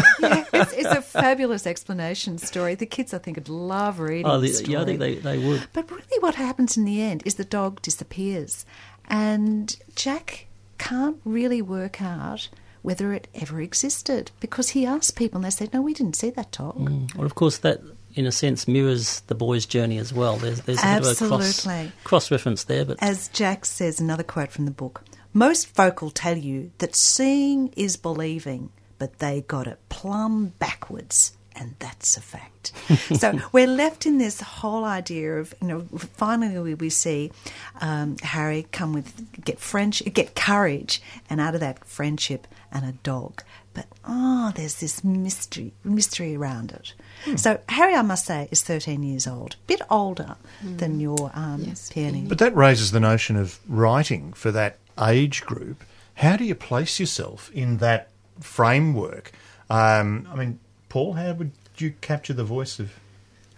it's, 0.54 0.74
it's 0.74 0.92
a 0.92 1.02
fabulous 1.02 1.66
explanation 1.66 2.38
story. 2.38 2.76
The 2.76 2.86
kids, 2.86 3.12
I 3.12 3.18
think, 3.18 3.38
would 3.38 3.50
love 3.50 4.00
reading 4.00 4.28
oh, 4.28 4.40
the 4.40 4.52
the, 4.52 4.72
yeah, 4.72 4.82
I 4.82 4.86
think 4.86 5.00
they, 5.00 5.16
they 5.16 5.40
would. 5.40 5.68
But 5.74 5.90
really, 5.90 6.20
what 6.20 6.36
happens 6.36 6.78
in 6.78 6.86
the 6.86 7.02
end 7.02 7.24
is 7.26 7.36
the 7.36 7.44
dog 7.44 7.82
disappears, 7.82 8.66
and 9.08 9.76
Jack 9.96 10.48
can't 10.78 11.18
really 11.26 11.62
work 11.62 12.02
out 12.02 12.50
whether 12.84 13.14
it 13.14 13.30
ever 13.34 13.62
existed 13.62 14.30
because 14.42 14.70
he 14.70 14.86
asked 14.86 15.16
people 15.16 15.38
and 15.38 15.46
they 15.46 15.50
said, 15.50 15.74
"No, 15.74 15.82
we 15.82 15.94
didn't 15.94 16.16
see 16.16 16.30
that 16.32 16.52
dog." 16.52 16.78
Mm. 16.78 17.16
Well, 17.16 17.26
of 17.26 17.34
course, 17.34 17.58
that 17.60 17.82
in 18.16 18.26
a 18.26 18.32
sense 18.32 18.68
mirrors 18.68 19.22
the 19.22 19.36
boy's 19.36 19.66
journey 19.66 19.98
as 19.98 20.14
well. 20.14 20.38
There's, 20.38 20.62
there's 20.62 20.80
a 20.80 21.00
bit 21.00 21.22
of 21.22 21.22
a 21.22 21.28
cross, 21.28 21.68
cross 22.04 22.32
reference 22.32 22.66
there, 22.66 22.86
but 22.86 22.98
As 23.02 23.28
Jack 23.30 23.66
says, 23.66 24.00
another 24.00 24.24
quote 24.24 24.52
from 24.52 24.66
the 24.66 24.72
book 24.72 25.04
Most 25.34 25.68
folk 25.68 26.02
will 26.02 26.12
tell 26.12 26.38
you 26.38 26.72
that 26.78 26.96
seeing 26.96 27.74
is 27.76 27.98
believing, 27.98 28.72
but 28.98 29.20
they 29.20 29.42
got 29.42 29.68
it 29.68 29.80
plumb 29.90 30.54
backwards. 30.60 31.38
And 31.56 31.76
that's 31.78 32.18
a 32.18 32.22
fact. 32.22 32.72
so 33.20 33.40
we're 33.52 33.68
left 33.68 34.08
in 34.08 34.18
this 34.18 34.42
whole 34.42 34.84
idea 34.86 35.36
of, 35.36 35.54
you 35.62 35.68
know, 35.68 35.82
finally 36.16 36.58
we, 36.58 36.74
we 36.74 36.90
see 36.90 37.32
um, 37.80 38.18
Harry 38.24 38.66
come 38.72 38.92
with, 38.92 39.44
get 39.44 39.60
French, 39.60 40.04
get 40.14 40.36
courage, 40.36 41.00
and 41.30 41.40
out 41.40 41.54
of 41.54 41.60
that, 41.60 41.86
friendship 41.86 42.48
and 42.72 42.86
a 42.86 42.94
dog. 43.04 43.44
But, 43.76 43.86
oh, 44.04 44.52
there's 44.56 44.80
this 44.80 45.04
mystery, 45.04 45.74
mystery 45.84 46.36
around 46.36 46.72
it. 46.72 46.94
So 47.38 47.60
Harry, 47.70 47.96
I 47.96 48.02
must 48.02 48.26
say, 48.26 48.48
is 48.52 48.62
13 48.62 49.02
years 49.04 49.28
old, 49.28 49.54
a 49.56 49.68
bit 49.68 49.82
older 49.90 50.36
than 50.62 51.00
your 51.00 51.32
um, 51.34 51.64
Yes. 51.66 51.90
Peony. 51.92 52.26
But 52.28 52.40
that 52.40 52.56
raises 52.56 52.92
the 52.92 53.00
notion 53.00 53.36
of 53.36 53.60
writing 53.68 54.34
for 54.34 54.52
that 54.52 54.78
age 55.00 55.44
group. 55.46 55.84
How 56.16 56.36
do 56.36 56.44
you 56.44 56.56
place 56.56 57.00
yourself 57.00 57.50
in 57.54 57.78
that 57.78 58.10
framework? 58.40 59.32
Um, 59.70 60.28
I 60.32 60.36
mean, 60.36 60.60
Paul, 60.90 61.14
how 61.14 61.34
would 61.34 61.52
you 61.78 61.94
capture 62.02 62.34
the 62.34 62.44
voice 62.44 62.80
of? 62.80 62.92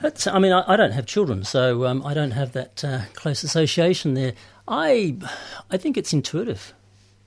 That's, 0.01 0.28
I 0.28 0.39
mean, 0.39 0.51
I, 0.51 0.63
I 0.73 0.75
don't 0.75 0.91
have 0.91 1.06
children, 1.06 1.43
so 1.43 1.86
um, 1.86 2.06
I 2.06 2.13
don't 2.13 2.32
have 2.32 2.51
that 2.54 2.84
uh, 2.84 3.01
close 3.13 3.43
association 3.43 4.13
there. 4.13 4.34
I, 4.67 5.17
I 5.71 5.78
think 5.78 5.97
it's 5.97 6.13
intuitive. 6.13 6.73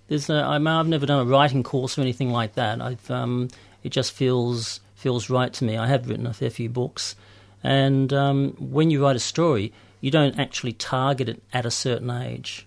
There's 0.09 0.29
no, 0.29 0.43
I 0.43 0.59
mean, 0.59 0.69
I've 0.69 0.87
never 0.87 1.05
done 1.07 1.21
a 1.21 1.31
writing 1.31 1.63
course 1.63 1.99
or 1.99 2.03
anything 2.03 2.31
like 2.31 2.55
that. 2.55 2.81
I've, 2.81 3.11
um, 3.11 3.49
it 3.83 3.91
just 3.91 4.13
feels 4.13 4.81
feels 4.99 5.31
right 5.31 5.53
to 5.55 5.65
me. 5.65 5.77
I 5.77 5.87
have 5.87 6.09
written 6.09 6.27
a 6.27 6.33
fair 6.35 6.51
few 6.51 6.69
books, 6.69 7.15
and 7.63 8.13
um, 8.13 8.57
when 8.59 8.91
you 8.91 9.03
write 9.03 9.17
a 9.17 9.21
story, 9.21 9.73
you 10.01 10.11
don't 10.11 10.39
actually 10.39 10.73
target 10.73 11.29
it 11.29 11.43
at 11.53 11.65
a 11.65 11.71
certain 11.71 12.11
age. 12.11 12.67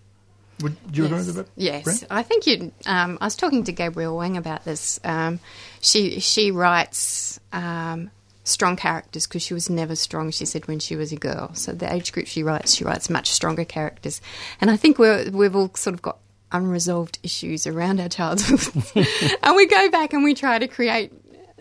Would 0.62 0.78
you 0.94 1.06
agree 1.06 1.18
yes. 1.18 1.28
with 1.28 1.36
that? 1.36 1.48
Yes, 1.56 1.84
Brent? 1.84 2.08
I 2.10 2.24
think 2.24 2.48
you. 2.48 2.72
Um, 2.86 3.18
I 3.20 3.26
was 3.26 3.36
talking 3.36 3.64
to 3.66 3.72
Gabrielle 3.72 4.16
Wang 4.16 4.38
about 4.38 4.64
this. 4.64 5.00
Um, 5.04 5.40
she 5.82 6.20
she 6.20 6.52
writes 6.52 7.40
um, 7.52 8.12
strong 8.44 8.76
characters 8.76 9.28
because 9.28 9.42
she 9.42 9.54
was 9.54 9.70
never 9.70 9.96
strong. 9.96 10.32
She 10.32 10.46
said 10.46 10.68
when 10.68 10.80
she 10.80 10.96
was 10.96 11.12
a 11.12 11.18
girl. 11.18 11.54
So 11.54 11.74
the 11.74 11.92
age 11.92 12.14
group 12.14 12.28
she 12.28 12.44
writes, 12.44 12.76
she 12.76 12.84
writes 12.84 13.10
much 13.10 13.32
stronger 13.32 13.66
characters. 13.66 14.22
And 14.62 14.72
I 14.72 14.78
think 14.78 15.00
we're 15.00 15.30
we've 15.32 15.56
all 15.56 15.72
sort 15.76 15.96
of 15.96 16.02
got 16.02 16.20
unresolved 16.52 17.18
issues 17.24 17.66
around 17.66 18.00
our 18.00 18.10
childhood, 18.10 18.62
and 19.44 19.56
we 19.56 19.66
go 19.66 19.90
back 19.90 20.14
and 20.14 20.24
we 20.24 20.34
try 20.34 20.60
to 20.60 20.68
create 20.68 21.12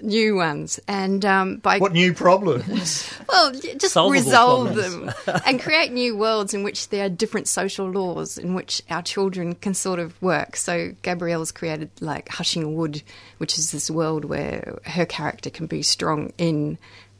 new 0.02 0.36
ones. 0.36 0.80
And 0.88 1.24
um, 1.24 1.56
by 1.56 1.78
What 1.78 1.92
new 1.92 2.14
problems? 2.14 3.12
well, 3.28 3.52
just 3.52 3.92
Solvable 3.92 4.12
resolve 4.12 4.72
problems. 4.74 5.14
them 5.24 5.40
and 5.46 5.60
create 5.60 5.92
new 5.92 6.16
worlds 6.16 6.54
in 6.54 6.62
which 6.62 6.88
there 6.88 7.06
are 7.06 7.08
different 7.08 7.48
social 7.48 7.90
laws 7.90 8.38
in 8.38 8.54
which 8.54 8.82
our 8.90 9.02
children 9.02 9.54
can 9.54 9.74
sort 9.74 9.98
of 9.98 10.20
work. 10.22 10.56
So 10.56 10.92
Gabrielle's 11.02 11.52
created 11.52 11.90
like 12.00 12.28
Hushing 12.28 12.74
Wood, 12.74 13.02
which 13.38 13.58
is 13.58 13.72
this 13.72 13.90
world 13.90 14.24
where 14.24 14.78
her 14.84 15.06
character 15.06 15.50
can 15.50 15.66
be 15.66 15.82
strong 15.82 16.32
in 16.38 16.78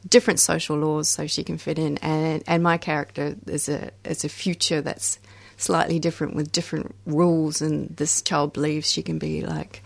different 0.09 0.39
social 0.39 0.77
laws, 0.77 1.07
so 1.07 1.27
she 1.27 1.43
can 1.43 1.57
fit 1.57 1.77
in. 1.77 1.97
And 1.99 2.43
and 2.47 2.63
my 2.63 2.77
character 2.77 3.35
is 3.47 3.69
a 3.69 3.91
is 4.03 4.23
a 4.23 4.29
future 4.29 4.81
that's 4.81 5.19
slightly 5.57 5.99
different 5.99 6.35
with 6.35 6.51
different 6.51 6.95
rules, 7.05 7.61
and 7.61 7.95
this 7.97 8.21
child 8.21 8.53
believes 8.53 8.91
she 8.91 9.03
can 9.03 9.19
be 9.19 9.45
like 9.45 9.83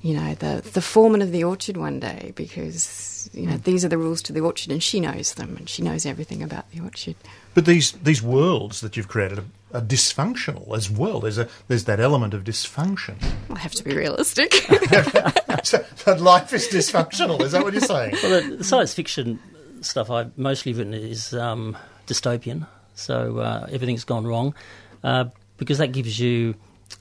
you 0.00 0.14
know, 0.14 0.34
the, 0.34 0.62
the 0.72 0.80
foreman 0.80 1.22
of 1.22 1.32
the 1.32 1.42
orchard 1.42 1.76
one 1.76 1.98
day 1.98 2.32
because, 2.36 3.28
you 3.32 3.46
know, 3.46 3.56
these 3.56 3.84
are 3.84 3.88
the 3.88 3.98
rules 3.98 4.22
to 4.22 4.32
the 4.32 4.40
orchard 4.40 4.70
and 4.70 4.82
she 4.82 5.00
knows 5.00 5.34
them 5.34 5.56
and 5.56 5.68
she 5.68 5.82
knows 5.82 6.06
everything 6.06 6.42
about 6.42 6.70
the 6.70 6.80
orchard. 6.80 7.16
But 7.54 7.66
these 7.66 7.92
these 7.92 8.22
worlds 8.22 8.80
that 8.82 8.96
you've 8.96 9.08
created 9.08 9.40
are, 9.40 9.44
are 9.74 9.80
dysfunctional 9.80 10.76
as 10.76 10.88
well. 10.88 11.18
There's 11.18 11.38
a 11.38 11.48
there's 11.66 11.84
that 11.84 11.98
element 11.98 12.32
of 12.32 12.44
dysfunction. 12.44 13.16
I 13.50 13.58
have 13.58 13.72
to 13.72 13.82
be 13.82 13.96
realistic. 13.96 14.54
so, 15.64 15.84
so 15.96 16.14
life 16.14 16.52
is 16.52 16.68
dysfunctional. 16.68 17.40
Is 17.40 17.52
that 17.52 17.64
what 17.64 17.72
you're 17.72 17.82
saying? 17.82 18.14
Well, 18.22 18.42
the, 18.42 18.56
the 18.58 18.64
science 18.64 18.94
fiction 18.94 19.40
stuff 19.80 20.10
I've 20.10 20.36
mostly 20.38 20.72
written 20.72 20.94
is 20.94 21.34
um, 21.34 21.76
dystopian, 22.06 22.68
so 22.94 23.38
uh, 23.38 23.66
everything's 23.70 24.04
gone 24.04 24.26
wrong, 24.26 24.54
uh, 25.02 25.24
because 25.56 25.78
that 25.78 25.90
gives 25.90 26.20
you 26.20 26.54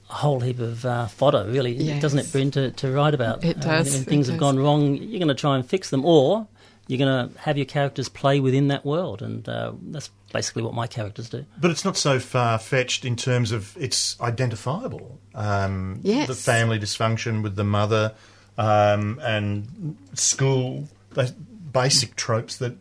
a 0.10 0.14
whole 0.14 0.40
heap 0.40 0.60
of 0.60 0.86
uh, 0.86 1.08
fodder, 1.08 1.46
really, 1.48 1.74
Yes. 1.74 2.02
doesn't 2.02 2.20
it, 2.20 2.32
Bryn, 2.32 2.52
to, 2.52 2.72
to 2.72 2.92
write 2.92 3.14
about? 3.14 3.44
It 3.44 3.58
Uh, 3.58 3.62
does, 3.78 3.92
when 3.94 4.02
it 4.04 4.06
things 4.08 4.28
have 4.28 4.38
gone 4.40 4.58
wrong, 4.58 4.96
you're 4.96 5.20
going 5.20 5.28
to 5.28 5.34
try 5.36 5.56
and 5.56 5.66
fix 5.66 5.90
them, 5.90 6.06
or 6.06 6.48
you're 6.88 6.98
going 7.00 7.30
to 7.30 7.40
have 7.40 7.58
your 7.58 7.66
characters 7.66 8.08
play 8.08 8.40
within 8.40 8.70
that 8.70 8.86
world, 8.86 9.22
and 9.22 9.48
uh, 9.50 9.74
that's 9.92 10.10
basically 10.32 10.62
what 10.64 10.74
my 10.74 10.88
characters 10.88 11.30
do. 11.30 11.46
But 11.60 11.72
it's 11.72 11.84
not 11.84 11.98
so 11.98 12.20
far 12.20 12.58
fetched 12.60 13.04
in 13.04 13.16
terms 13.18 13.52
of 13.52 13.76
it's 13.78 14.20
identifiable. 14.22 15.20
Um, 15.36 16.00
Yes. 16.04 16.28
The 16.28 16.36
family 16.36 16.80
dysfunction 16.80 17.44
with 17.44 17.56
the 17.58 17.64
mother 17.66 18.14
um, 18.58 19.20
and 19.22 19.98
school, 20.14 20.88
those 21.12 21.32
basic 21.32 22.16
tropes 22.16 22.58
that 22.58 22.78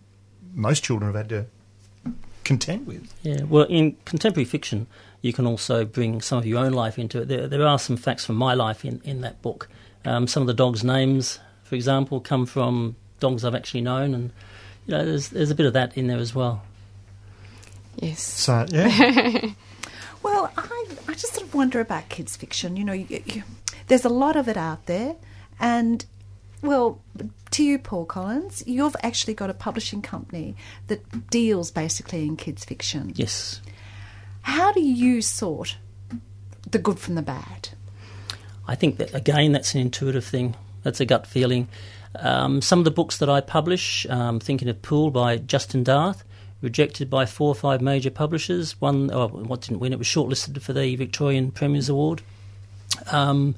most 0.55 0.85
children 0.85 1.09
have 1.13 1.17
had 1.17 1.29
to 1.31 1.47
contend 2.45 2.87
with. 2.87 3.13
Yeah, 3.23 3.43
well, 3.43 3.65
in 3.65 3.97
contemporary 4.05 4.45
fiction, 4.45 4.87
you 5.23 5.33
can 5.33 5.47
also 5.47 5.85
bring 5.85 6.21
some 6.21 6.39
of 6.39 6.47
your 6.47 6.59
own 6.65 6.73
life 6.73 6.99
into 6.99 7.23
it. 7.23 7.29
There, 7.29 7.49
there 7.49 7.67
are 7.67 7.79
some 7.79 7.97
facts 7.97 8.25
from 8.25 8.37
my 8.37 8.55
life 8.55 8.85
in, 8.85 9.01
in 9.05 9.21
that 9.23 9.43
book. 9.43 9.69
Um, 10.05 10.27
some 10.27 10.43
of 10.43 10.47
the 10.47 10.55
dogs' 10.55 10.85
names, 10.85 11.41
for 11.65 11.75
example, 11.75 12.21
come 12.21 12.47
from 12.47 12.97
dogs 13.19 13.45
I've 13.45 13.55
actually 13.55 13.81
known, 13.81 14.15
and 14.15 14.31
you 14.87 14.95
know, 14.95 15.05
there's 15.05 15.31
there's 15.31 15.51
a 15.51 15.55
bit 15.55 15.67
of 15.67 15.73
that 15.73 15.97
in 15.97 16.07
there 16.07 16.19
as 16.19 16.35
well. 16.35 16.63
yes. 17.97 18.23
So, 18.23 18.67
yeah. 18.71 19.51
Well, 20.23 20.51
I, 20.57 20.87
I 21.07 21.13
just 21.13 21.35
sort 21.35 21.47
of 21.47 21.55
wonder 21.55 21.79
about 21.79 22.09
kids' 22.09 22.37
fiction. 22.37 22.77
You 22.77 22.85
know, 22.85 22.93
you, 22.93 23.23
you, 23.27 23.45
there's 23.87 24.05
a 24.05 24.09
lot 24.09 24.35
of 24.35 24.49
it 24.49 24.57
out 24.57 24.87
there, 24.87 25.15
and 25.61 26.05
well, 26.63 27.01
to 27.53 27.63
you, 27.63 27.79
Paul 27.79 28.07
Collins, 28.07 28.65
you've 28.67 28.97
actually 29.05 29.35
got 29.35 29.51
a 29.51 29.55
publishing 29.55 30.03
company 30.03 30.57
that 30.89 31.31
deals 31.31 31.71
basically 31.71 32.27
in 32.27 32.37
kids' 32.37 32.65
fiction. 32.65 33.13
Yes. 33.15 33.61
How 34.47 34.71
do 34.71 34.81
you 34.81 35.23
sort 35.23 35.77
the 36.71 36.79
good 36.79 37.01
from 37.01 37.17
the 37.17 37.23
bad? 37.23 37.71
I 38.69 38.77
think 38.77 38.99
that 38.99 39.13
again, 39.13 39.51
that's 39.51 39.75
an 39.75 39.81
intuitive 39.81 40.25
thing. 40.25 40.55
That's 40.85 41.01
a 41.01 41.05
gut 41.05 41.27
feeling. 41.27 41.67
Um, 42.21 42.63
some 42.63 42.79
of 42.79 42.85
the 42.85 42.93
books 42.93 43.19
that 43.19 43.29
I 43.29 43.41
publish, 43.41 44.07
um, 44.09 44.39
thinking 44.39 44.69
of 44.69 44.81
Pool 44.83 45.11
by 45.11 45.39
Justin 45.39 45.83
D'Ath, 45.83 46.23
rejected 46.63 47.11
by 47.11 47.27
four 47.27 47.49
or 47.49 47.57
five 47.57 47.81
major 47.81 48.09
publishers. 48.09 48.81
One, 48.81 49.11
oh, 49.13 49.27
what 49.27 49.63
didn't 49.63 49.81
win? 49.81 49.93
It 49.93 49.99
was 49.99 50.07
shortlisted 50.07 50.63
for 50.63 50.73
the 50.73 50.95
Victorian 50.95 51.51
Premier's 51.51 51.89
Award. 51.89 52.23
Um, 53.11 53.57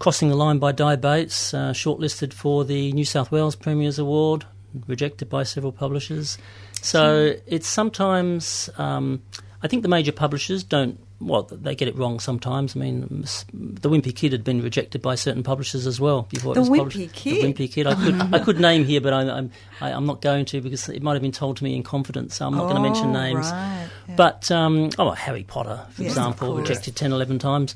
Crossing 0.00 0.28
the 0.28 0.34
Line 0.34 0.58
by 0.58 0.72
Di 0.72 0.96
Bates, 0.96 1.54
uh, 1.54 1.70
shortlisted 1.72 2.32
for 2.32 2.64
the 2.64 2.90
New 2.94 3.04
South 3.04 3.30
Wales 3.30 3.54
Premier's 3.54 4.00
Award, 4.00 4.44
rejected 4.88 5.28
by 5.28 5.44
several 5.44 5.70
publishers. 5.70 6.36
So 6.82 7.36
it's 7.46 7.68
sometimes, 7.68 8.70
um, 8.76 9.22
I 9.62 9.68
think 9.68 9.82
the 9.82 9.88
major 9.88 10.12
publishers 10.12 10.64
don't, 10.64 10.98
well, 11.20 11.42
they 11.42 11.74
get 11.74 11.86
it 11.86 11.94
wrong 11.96 12.18
sometimes. 12.18 12.74
I 12.74 12.78
mean, 12.80 13.24
the 13.52 13.90
Wimpy 13.90 14.14
Kid 14.16 14.32
had 14.32 14.42
been 14.42 14.62
rejected 14.62 15.02
by 15.02 15.14
certain 15.16 15.42
publishers 15.42 15.86
as 15.86 16.00
well 16.00 16.22
before 16.30 16.54
The 16.54 16.60
it 16.60 16.62
was 16.62 16.70
Wimpy 16.70 16.76
published. 16.78 17.12
Kid? 17.14 17.42
The 17.42 17.52
Wimpy 17.52 17.70
Kid. 17.72 17.86
I 17.86 17.94
could, 17.94 18.14
I 18.34 18.38
could 18.38 18.58
name 18.58 18.84
here, 18.86 19.02
but 19.02 19.12
I, 19.12 19.22
I'm, 19.28 19.50
I, 19.82 19.92
I'm 19.92 20.06
not 20.06 20.22
going 20.22 20.46
to 20.46 20.60
because 20.62 20.88
it 20.88 21.02
might 21.02 21.12
have 21.12 21.22
been 21.22 21.30
told 21.32 21.58
to 21.58 21.64
me 21.64 21.76
in 21.76 21.82
confidence. 21.82 22.36
So 22.36 22.46
I'm 22.46 22.54
not 22.56 22.64
going 22.70 22.76
to 22.76 22.80
mention 22.82 23.08
Oh, 23.08 23.12
names. 23.12 23.50
right, 23.50 23.88
yeah. 24.08 24.14
But 24.16 24.50
um, 24.50 24.90
oh, 24.98 25.10
Harry 25.10 25.42
Potter, 25.44 25.84
for 25.90 26.02
Yes, 26.04 26.12
example, 26.12 26.54
rejected 26.56 26.96
10, 26.96 27.12
11 27.12 27.38
times. 27.38 27.74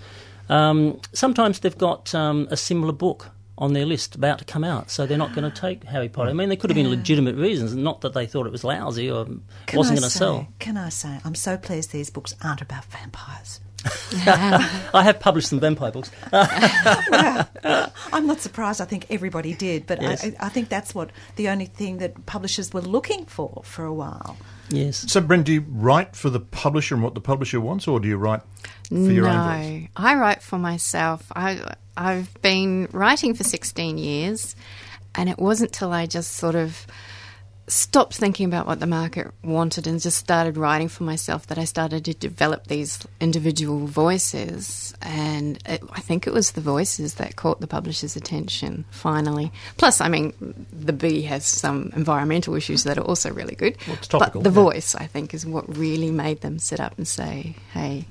Um, 0.49 1.01
sometimes 1.13 1.61
they've 1.61 1.77
got 1.77 2.15
um, 2.15 2.49
a 2.51 2.57
similar 2.57 2.93
book 2.93 3.31
on 3.57 3.73
their 3.73 3.87
list 3.87 4.15
about 4.17 4.39
to 4.39 4.45
come 4.45 4.65
out, 4.65 4.91
so 4.91 5.07
they're 5.07 5.17
not 5.19 5.33
going 5.35 5.51
to 5.51 5.61
take 5.61 5.85
Harry 5.85 6.09
Potter. 6.09 6.31
I 6.31 6.33
mean, 6.33 6.49
there 6.49 6.57
could 6.57 6.71
have 6.71 6.75
been 6.75 6.91
legitimate 6.91 7.37
reasons, 7.37 7.75
not 7.75 8.01
that 8.01 8.13
they 8.13 8.27
thought 8.27 8.47
it 8.47 8.53
was 8.53 8.65
lousy 8.65 9.11
or 9.11 9.25
Can 9.67 9.77
wasn't 9.79 10.01
going 10.01 10.11
to 10.11 10.17
sell. 10.17 10.49
Can 10.59 10.77
I 10.77 10.89
say, 10.89 11.21
I'm 11.25 11.35
so 11.37 11.57
pleased 11.57 11.93
these 11.93 12.11
books 12.11 12.35
aren't 12.43 12.63
about 12.63 12.85
vampires. 12.87 13.61
I 14.27 15.03
have 15.05 15.21
published 15.21 15.49
some 15.49 15.61
vampire 15.61 15.93
books. 15.93 16.11
I'm 16.33 18.27
not 18.27 18.41
surprised. 18.41 18.81
I 18.81 18.87
think 18.87 19.07
everybody 19.11 19.55
did, 19.55 19.87
but 19.87 20.01
Yes. 20.01 20.25
I, 20.25 20.35
I 20.41 20.49
think 20.49 20.69
that's 20.69 20.95
what 20.95 21.11
the 21.37 21.49
only 21.49 21.67
thing 21.67 21.99
that 21.99 22.27
publishers 22.27 22.73
were 22.73 22.81
looking 22.81 23.27
for 23.27 23.61
for 23.65 23.85
a 23.85 23.93
while. 23.93 24.37
Yes. 24.69 25.11
So, 25.11 25.21
Brent, 25.21 25.47
do 25.47 25.53
you 25.53 25.65
write 25.69 26.17
for 26.17 26.31
the 26.31 26.41
publisher 26.41 26.95
and 26.95 27.03
what 27.05 27.15
the 27.15 27.21
publisher 27.21 27.61
wants, 27.61 27.87
or 27.89 28.01
do 28.01 28.09
you 28.09 28.17
write 28.17 28.41
for 28.89 28.95
your 28.95 29.25
no, 29.25 29.31
own 29.31 29.63
voice? 29.63 29.89
I 29.97 30.15
write 30.17 30.43
for 30.43 30.59
myself. 30.59 31.31
I 31.35 31.75
I've 31.97 32.33
been 32.43 32.89
writing 32.93 33.35
for 33.35 33.45
16 33.45 33.99
years, 33.99 34.57
and 35.15 35.29
it 35.29 35.39
wasn't 35.39 35.73
till 35.73 35.93
I 35.93 36.07
just 36.07 36.33
sort 36.33 36.55
of 36.55 36.87
stopped 37.67 38.15
thinking 38.15 38.47
about 38.47 38.67
what 38.67 38.81
the 38.81 38.87
market 38.87 39.33
wanted 39.43 39.87
and 39.87 40.01
just 40.01 40.19
started 40.19 40.57
writing 40.57 40.89
for 40.89 41.05
myself 41.05 41.47
that 41.47 41.59
I 41.59 41.65
started 41.65 42.05
to 42.05 42.15
develop 42.15 42.67
these 42.67 42.99
individual 43.21 43.87
voices. 43.87 44.95
And 45.01 45.59
it, 45.67 45.83
I 45.93 46.01
think 46.01 46.27
it 46.27 46.33
was 46.33 46.53
the 46.53 46.61
voices 46.61 47.15
that 47.15 47.37
caught 47.37 47.61
the 47.61 47.67
publisher's 47.67 48.17
attention 48.17 48.85
finally. 48.91 49.51
Plus, 49.79 50.01
I 50.01 50.09
mean, 50.09 50.67
the 50.73 50.93
bee 50.93 51.23
has 51.23 51.47
some 51.47 51.91
environmental 51.97 52.55
issues 52.55 52.85
that 52.85 52.99
are 52.99 53.05
also 53.05 53.33
really 53.33 53.55
good. 53.55 53.77
it's 53.87 54.09
topical, 54.09 54.43
but 54.43 54.51
the 54.51 54.55
yeah. 54.55 54.65
voice, 54.65 54.95
I 54.95 55.07
think, 55.07 55.33
is 55.33 55.47
what 55.47 55.77
really 55.77 56.11
made 56.11 56.43
them 56.43 56.59
sit 56.59 56.81
up 56.81 56.97
and 56.99 57.09
say, 57.09 57.57
"Hey." 57.73 58.07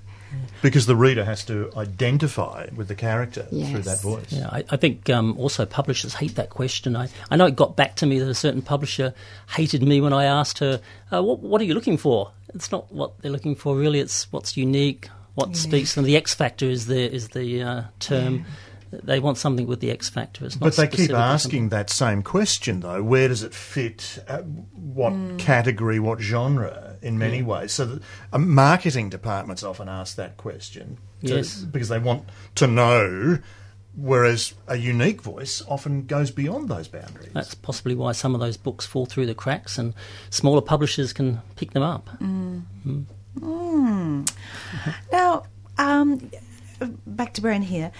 Because 0.62 0.86
the 0.86 0.96
reader 0.96 1.26
has 1.26 1.43
to 1.46 1.69
identify 1.76 2.67
with 2.76 2.88
the 2.88 2.96
character 2.96 3.43
through 3.43 3.82
that 3.82 4.02
voice. 4.02 4.32
Yeah, 4.32 4.48
I, 4.50 4.63
I 4.69 4.78
think 4.78 5.10
um, 5.10 5.38
also 5.38 5.65
publishers 5.65 6.13
hate 6.13 6.36
that 6.36 6.50
question. 6.50 6.96
I, 6.96 7.10
I 7.30 7.36
know 7.36 7.46
it 7.46 7.56
got 7.56 7.76
back 7.76 7.96
to 7.98 8.06
me 8.06 8.19
that 8.19 8.30
a 8.30 8.34
certain 8.34 8.62
publisher 8.62 9.13
hated 9.50 9.84
me 9.84 10.00
when 10.00 10.13
I 10.13 10.26
asked 10.26 10.60
her, 10.60 10.82
uh, 11.12 11.22
what, 11.22 11.39
what 11.39 11.60
are 11.60 11.65
you 11.65 11.74
looking 11.74 11.98
for? 11.98 12.32
It's 12.54 12.72
not 12.72 12.91
what 12.93 13.19
they're 13.22 13.32
looking 13.32 13.56
for, 13.56 13.76
really. 13.76 14.00
It's 14.00 14.32
what's 14.32 14.56
unique, 14.56 15.10
what 15.36 15.56
speaks 15.56 15.91
to 15.91 15.96
them. 15.96 16.06
The 16.06 16.15
X 16.15 16.34
factor 16.34 16.65
is 16.65 16.86
the, 16.86 17.13
is 17.13 17.30
the 17.30 17.62
uh, 17.62 17.84
term. 18.00 18.46
They 18.91 19.19
want 19.19 19.39
something 19.39 19.65
with 19.65 19.80
the 19.80 19.89
X 19.89 20.08
factor. 20.08 20.46
It's 20.46 20.56
not 20.56 20.65
But 20.67 20.76
they 20.76 20.84
keep 20.84 20.93
specifically 20.93 21.15
asking 21.15 21.69
that 21.69 21.89
same 21.89 22.22
question, 22.22 22.82
though. 22.82 23.02
Where 23.02 23.28
does 23.28 23.41
it 23.41 23.54
fit? 23.54 24.24
Uh, 24.28 24.43
what 24.43 25.39
category? 25.39 26.00
What 26.00 26.19
genre? 26.19 26.93
In 27.04 27.18
many 27.18 27.44
ways, 27.44 27.72
so 27.74 27.86
that, 27.86 28.02
uh, 28.32 28.38
marketing 28.39 29.10
departments 29.10 29.62
often 29.63 29.88
ask 29.89 30.16
that 30.16 30.38
question. 30.38 30.98
to- 31.22 31.36
Yes. 31.36 31.58
because 31.60 31.89
they 31.89 32.00
want 32.00 32.24
to 32.56 32.68
know. 32.68 33.39
Whereas 33.96 34.56
a 34.68 34.76
unique 34.76 35.22
voice 35.22 35.62
often 35.68 36.06
goes 36.08 36.32
beyond 36.32 36.68
those 36.68 36.88
boundaries. 36.88 37.30
That's 37.34 37.54
possibly 37.54 37.94
why 37.94 38.12
some 38.13 38.34
of 38.34 38.42
those 38.42 38.58
books 38.58 38.86
fall 38.88 39.06
through 39.06 39.28
the 39.28 39.36
cracks 39.36 39.78
and 39.78 39.94
smaller 40.32 40.62
publishers 40.62 41.13
can 41.13 41.42
pick 41.56 41.72
them 41.74 41.84
up. 41.84 42.10
Now, 45.12 45.44
um, 45.78 46.32
back 47.06 47.34
to 47.36 47.42
Bren 47.42 47.63
here. 47.63 47.92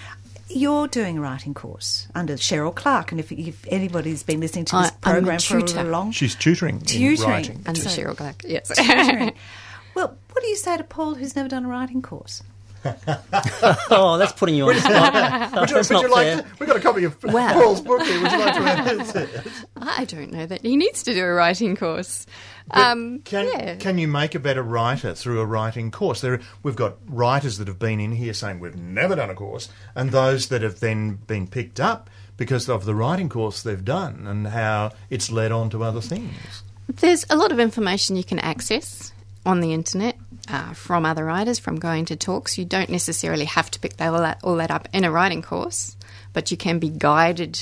You're 0.48 0.88
doing 0.88 1.18
a 1.18 1.20
writing 1.20 1.54
course 1.54 2.06
under 2.14 2.34
Sherryl 2.34 2.74
Clark, 2.74 3.10
and 3.12 3.20
if, 3.20 3.32
if 3.32 3.64
anybody's 3.68 4.22
been 4.22 4.40
listening 4.40 4.66
to 4.66 4.76
this 4.76 4.90
I- 4.90 4.94
program 5.00 5.38
for 5.40 5.60
tutor. 5.60 5.80
a 5.80 5.84
long 5.84 6.12
She's 6.12 6.34
tutoring, 6.34 6.76
in 6.80 6.84
Tutoring. 6.84 7.28
writing. 7.30 7.62
And 7.66 7.76
So- 7.78 7.88
Sherryl 7.90 8.16
Clark, 8.16 8.42
yes. 8.46 8.68
tutoring. 8.76 9.32
well, 9.94 10.16
what 10.32 10.42
do 10.42 10.46
you 10.48 10.56
say 10.56 10.76
to 10.76 10.84
Paul, 10.84 11.14
who's 11.14 11.34
never 11.34 11.48
done 11.48 11.64
a 11.64 11.68
writing 11.68 12.02
course? 12.02 12.42
Oh, 13.90 14.16
that's 14.18 14.32
putting 14.32 14.54
you 14.54 14.68
on 14.68 14.74
the 14.74 14.80
spot. 14.80 15.60
Would 15.60 15.70
you, 15.70 15.76
would 15.76 15.90
you 15.90 16.10
like 16.10 16.26
to, 16.38 16.46
we've 16.58 16.66
got 16.68 16.76
a 16.76 16.80
copy 16.80 17.04
of 17.04 17.22
Wow. 17.24 17.52
Paul's 17.52 17.80
book 17.80 18.02
here. 18.02 18.20
Would 18.22 18.32
you 18.32 18.38
like 18.38 18.54
to 18.54 19.44
I 19.76 20.04
don't 20.04 20.32
know 20.32 20.46
that 20.46 20.62
he 20.62 20.76
needs 20.76 21.02
to 21.04 21.14
do 21.14 21.24
a 21.24 21.32
writing 21.32 21.76
course. 21.76 22.26
Um, 22.70 23.20
Can 23.20 23.46
yeah. 23.46 23.74
can 23.76 23.98
you 23.98 24.08
make 24.08 24.34
a 24.34 24.38
better 24.38 24.62
writer 24.62 25.14
through 25.14 25.40
a 25.40 25.46
writing 25.46 25.90
course? 25.90 26.20
There, 26.20 26.40
we've 26.62 26.76
got 26.76 26.96
writers 27.06 27.58
that 27.58 27.68
have 27.68 27.78
been 27.78 28.00
in 28.00 28.12
here 28.12 28.32
saying 28.32 28.58
we've 28.60 28.76
never 28.76 29.14
done 29.16 29.30
a 29.30 29.34
course, 29.34 29.68
and 29.94 30.10
those 30.10 30.48
that 30.48 30.62
have 30.62 30.80
then 30.80 31.16
been 31.26 31.46
picked 31.46 31.78
up 31.78 32.08
because 32.36 32.68
of 32.68 32.84
the 32.84 32.94
writing 32.94 33.28
course 33.28 33.62
they've 33.62 33.84
done 33.84 34.26
and 34.26 34.48
how 34.48 34.92
it's 35.10 35.30
led 35.30 35.52
on 35.52 35.70
to 35.70 35.84
other 35.84 36.00
things. 36.00 36.62
There's 36.88 37.24
a 37.30 37.36
lot 37.36 37.52
of 37.52 37.60
information 37.60 38.16
you 38.16 38.24
can 38.24 38.38
access 38.38 39.12
on 39.46 39.60
the 39.60 39.72
internet 39.72 40.16
uh, 40.48 40.72
from 40.74 41.04
other 41.04 41.24
writers, 41.24 41.58
from 41.58 41.78
going 41.78 42.04
to 42.06 42.16
talks. 42.16 42.58
You 42.58 42.64
don't 42.64 42.90
necessarily 42.90 43.44
have 43.46 43.70
to 43.72 43.80
pick 43.80 43.96
that, 43.96 44.12
all, 44.12 44.20
that, 44.20 44.40
all 44.42 44.56
that 44.56 44.70
up 44.70 44.88
in 44.92 45.04
a 45.04 45.10
writing 45.10 45.42
course, 45.42 45.96
but 46.32 46.50
you 46.50 46.56
can 46.56 46.78
be 46.78 46.88
guided 46.88 47.60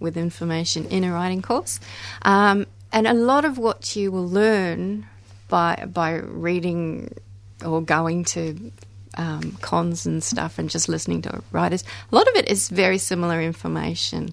with 0.00 0.16
information 0.16 0.86
in 0.86 1.04
a 1.04 1.12
writing 1.12 1.42
course. 1.42 1.80
Um, 2.22 2.66
and 2.92 3.06
a 3.06 3.14
lot 3.14 3.44
of 3.44 3.58
what 3.58 3.96
you 3.96 4.12
will 4.12 4.28
learn 4.28 5.06
by 5.48 5.84
by 5.92 6.14
reading 6.14 7.14
or 7.64 7.80
going 7.82 8.24
to 8.24 8.72
um, 9.16 9.52
cons 9.60 10.06
and 10.06 10.22
stuff 10.22 10.58
and 10.58 10.70
just 10.70 10.88
listening 10.88 11.22
to 11.22 11.42
writers, 11.52 11.84
a 12.10 12.14
lot 12.14 12.26
of 12.28 12.34
it 12.34 12.48
is 12.48 12.68
very 12.68 12.98
similar 12.98 13.40
information. 13.40 14.32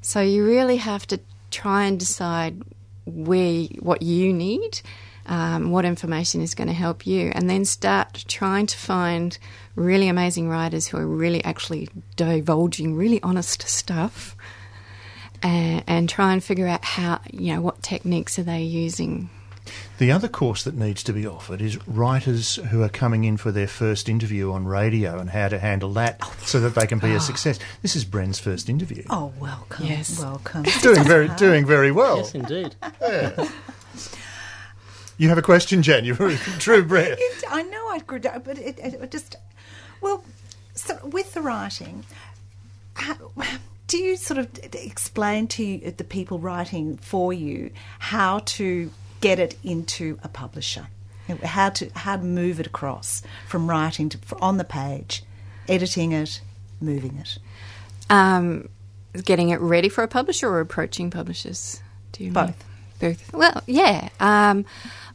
So 0.00 0.20
you 0.20 0.46
really 0.46 0.76
have 0.76 1.06
to 1.08 1.20
try 1.50 1.84
and 1.84 1.98
decide 1.98 2.62
where 3.06 3.64
what 3.80 4.02
you 4.02 4.32
need, 4.32 4.80
um, 5.28 5.70
what 5.70 5.84
information 5.84 6.40
is 6.40 6.54
going 6.54 6.68
to 6.68 6.74
help 6.74 7.06
you, 7.06 7.30
and 7.34 7.48
then 7.48 7.64
start 7.64 8.24
trying 8.28 8.66
to 8.66 8.76
find 8.76 9.38
really 9.76 10.08
amazing 10.08 10.48
writers 10.48 10.88
who 10.88 10.96
are 10.96 11.06
really 11.06 11.42
actually 11.44 11.88
divulging 12.16 12.94
really 12.96 13.22
honest 13.22 13.62
stuff, 13.68 14.36
and, 15.42 15.84
and 15.86 16.08
try 16.08 16.32
and 16.32 16.42
figure 16.42 16.66
out 16.66 16.84
how 16.84 17.20
you 17.32 17.54
know 17.54 17.60
what 17.60 17.82
techniques 17.82 18.38
are 18.38 18.42
they 18.44 18.62
using. 18.62 19.30
The 19.98 20.10
other 20.10 20.28
course 20.28 20.62
that 20.64 20.74
needs 20.76 21.02
to 21.02 21.12
be 21.12 21.26
offered 21.26 21.60
is 21.60 21.76
writers 21.86 22.56
who 22.70 22.82
are 22.82 22.88
coming 22.88 23.24
in 23.24 23.36
for 23.36 23.52
their 23.52 23.66
first 23.68 24.08
interview 24.08 24.50
on 24.50 24.64
radio 24.64 25.18
and 25.18 25.28
how 25.28 25.48
to 25.48 25.58
handle 25.58 25.92
that 25.92 26.24
so 26.46 26.58
that 26.60 26.74
they 26.74 26.86
can 26.86 26.98
be 26.98 27.12
a 27.12 27.20
success. 27.20 27.58
This 27.82 27.94
is 27.94 28.06
Bren's 28.06 28.38
first 28.38 28.70
interview. 28.70 29.02
Oh, 29.10 29.30
welcome, 29.38 29.84
Yes. 29.84 30.18
welcome. 30.18 30.62
Doing 30.80 31.04
very, 31.04 31.28
doing 31.36 31.66
very 31.66 31.92
well. 31.92 32.16
Yes, 32.18 32.34
indeed. 32.34 32.76
You 35.18 35.28
have 35.28 35.38
a 35.38 35.42
question, 35.42 35.82
Jen? 35.82 36.04
You're 36.04 36.16
true, 36.58 36.84
Bren. 36.84 37.16
It- 37.18 37.44
I 37.50 37.62
know 37.62 37.90
I 37.90 37.98
could, 38.00 38.22
but 38.44 38.56
it, 38.58 38.78
it, 38.78 38.94
it 38.94 39.10
just 39.10 39.36
well, 40.00 40.24
so 40.74 40.98
with 41.04 41.34
the 41.34 41.42
writing, 41.42 42.04
how, 42.94 43.16
do 43.88 43.98
you 43.98 44.16
sort 44.16 44.38
of 44.38 44.48
explain 44.74 45.48
to 45.48 45.64
you, 45.64 45.90
the 45.90 46.04
people 46.04 46.38
writing 46.38 46.96
for 46.98 47.32
you 47.32 47.70
how 47.98 48.40
to 48.40 48.90
get 49.20 49.38
it 49.40 49.58
into 49.64 50.18
a 50.22 50.28
publisher, 50.28 50.86
how 51.42 51.70
to 51.70 51.90
how 51.96 52.16
to 52.16 52.22
move 52.22 52.60
it 52.60 52.66
across 52.66 53.22
from 53.46 53.68
writing 53.68 54.08
to 54.10 54.18
on 54.40 54.56
the 54.58 54.64
page, 54.64 55.24
editing 55.68 56.12
it, 56.12 56.40
moving 56.80 57.16
it. 57.16 57.38
Um, 58.10 58.68
getting 59.24 59.48
it 59.50 59.60
ready 59.60 59.88
for 59.88 60.04
a 60.04 60.08
publisher 60.08 60.48
or 60.48 60.60
approaching 60.60 61.10
publishers? 61.10 61.80
Do 62.12 62.24
you 62.24 62.30
mean? 62.30 62.46
Both. 62.46 62.64
Both. 63.00 63.32
Well, 63.32 63.62
yeah. 63.66 64.08
Um, 64.20 64.64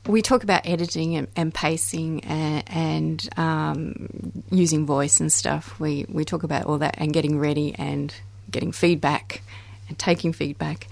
we 0.08 0.22
talk 0.22 0.44
about 0.44 0.66
editing 0.66 1.16
and, 1.16 1.28
and 1.36 1.54
pacing 1.54 2.24
and, 2.26 2.64
and 2.68 3.30
um, 3.38 4.10
using 4.52 4.86
voice 4.86 5.20
and 5.20 5.32
stuff. 5.32 5.80
We 5.80 6.06
we 6.10 6.26
talk 6.26 6.44
about 6.44 6.66
all 6.66 6.80
that 6.80 6.96
and 6.98 7.14
getting 7.14 7.40
ready 7.40 7.74
and 7.78 8.14
getting 8.52 8.72
feedback 8.72 9.42
and 9.90 9.98
taking 9.98 10.34
feedback. 10.34 10.88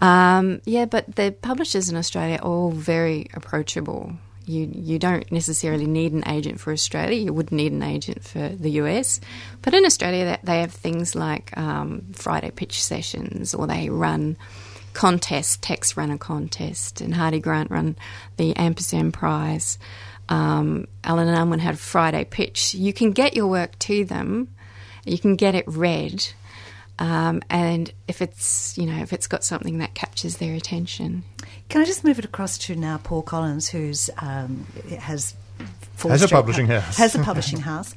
Um, 0.00 0.60
yeah, 0.64 0.86
but 0.86 1.14
the 1.16 1.34
publishers 1.42 1.88
in 1.88 1.96
Australia 1.96 2.36
are 2.36 2.44
all 2.46 2.70
very 2.70 3.26
approachable. 3.34 4.12
You 4.46 4.70
you 4.72 4.98
don't 4.98 5.30
necessarily 5.32 5.86
need 5.86 6.12
an 6.12 6.24
agent 6.26 6.60
for 6.60 6.72
Australia. 6.72 7.18
You 7.18 7.32
wouldn't 7.32 7.52
need 7.56 7.72
an 7.72 7.82
agent 7.82 8.24
for 8.24 8.48
the 8.48 8.70
US, 8.82 9.20
but 9.62 9.74
in 9.74 9.84
Australia 9.84 10.24
they- 10.24 10.52
they 10.52 10.60
have 10.60 10.72
things 10.72 11.14
like 11.14 11.56
um, 11.56 12.02
Friday 12.12 12.50
pitch 12.50 12.82
sessions, 12.82 13.54
or 13.54 13.66
they 13.66 13.88
run 13.90 14.36
contests. 14.94 15.58
Text 15.60 15.96
run 15.96 16.10
a 16.10 16.18
contest, 16.18 17.00
and 17.00 17.14
Hardie 17.14 17.42
Grant 17.42 17.70
run 17.70 17.96
the 18.36 18.56
Ampersand 18.56 19.12
Prize. 19.12 19.78
Um, 20.28 20.86
Allen 21.02 21.28
and 21.28 21.36
Unwin 21.36 21.60
had 21.60 21.74
a 21.74 21.78
Friday 21.78 22.24
pitch. 22.24 22.74
You 22.74 22.92
can 22.92 23.12
get 23.12 23.34
your 23.34 23.46
work 23.46 23.78
to 23.80 24.04
them. 24.04 24.48
You 25.04 25.18
can 25.18 25.36
get 25.36 25.54
it 25.54 25.64
read, 25.66 26.26
um, 26.98 27.42
and 27.50 27.92
if 28.08 28.22
it's 28.22 28.78
you 28.78 28.86
know 28.86 29.02
if 29.02 29.12
it's 29.12 29.26
got 29.26 29.44
something 29.44 29.78
that 29.78 29.94
captures 29.94 30.38
their 30.38 30.54
attention, 30.54 31.24
Can 31.68 31.82
I 31.82 31.84
just 31.84 32.04
move 32.04 32.18
it 32.18 32.24
across 32.24 32.56
to 32.58 32.74
now 32.74 32.98
Paul 32.98 33.22
Collins, 33.22 33.68
who's 33.68 34.08
um, 34.18 34.66
has 34.98 35.34
Full 35.96 36.10
Has 36.10 36.22
a 36.22 36.28
publishing 36.28 36.66
house. 36.66 36.96
Has 36.96 37.14
a 37.14 37.18
publishing 37.22 37.60
house. 37.60 37.94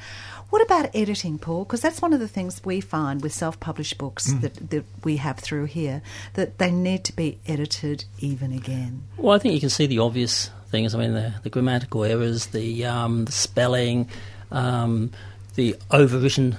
What 0.50 0.62
about 0.62 0.90
editing, 0.96 1.38
Paul? 1.40 1.66
Because 1.66 1.82
that's 1.82 2.02
one 2.02 2.14
of 2.14 2.20
the 2.20 2.28
things 2.28 2.62
we 2.64 2.80
find 2.80 3.22
with 3.22 3.34
self-published 3.34 3.98
books 3.98 4.32
Mm. 4.32 4.42
that, 4.42 4.70
that 4.70 4.86
we 5.04 5.18
have 5.18 5.40
through 5.40 5.66
here 5.66 6.02
that 6.36 6.58
they 6.58 6.72
need 6.72 7.04
to 7.06 7.16
be 7.16 7.38
edited 7.48 8.06
even 8.20 8.54
again. 8.54 9.04
Well, 9.18 9.36
I 9.36 9.40
think 9.40 9.54
you 9.54 9.60
can 9.60 9.70
see 9.70 9.88
the 9.88 10.00
obvious 10.00 10.50
things. 10.72 10.96
I 10.96 11.00
mean, 11.00 11.14
the, 11.14 11.34
the 11.44 11.50
grammatical 11.50 12.04
errors, 12.04 12.48
the, 12.48 12.86
um, 12.86 13.26
the 13.26 13.32
spelling, 13.32 14.10
um, 14.52 15.12
the 15.56 15.76
overwritten 15.92 16.56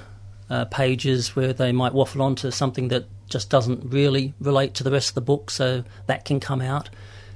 uh, 0.50 0.66
pages 0.66 1.34
where 1.34 1.52
they 1.52 1.72
might 1.72 1.94
waffle 1.94 2.22
on 2.22 2.34
to 2.36 2.52
something 2.52 2.88
that 2.88 3.06
just 3.28 3.50
doesn't 3.50 3.84
really 3.90 4.34
relate 4.40 4.74
to 4.74 4.84
the 4.84 4.90
rest 4.90 5.10
of 5.10 5.14
the 5.14 5.20
book, 5.20 5.50
so 5.50 5.84
that 6.06 6.24
can 6.24 6.40
come 6.40 6.60
out. 6.60 6.88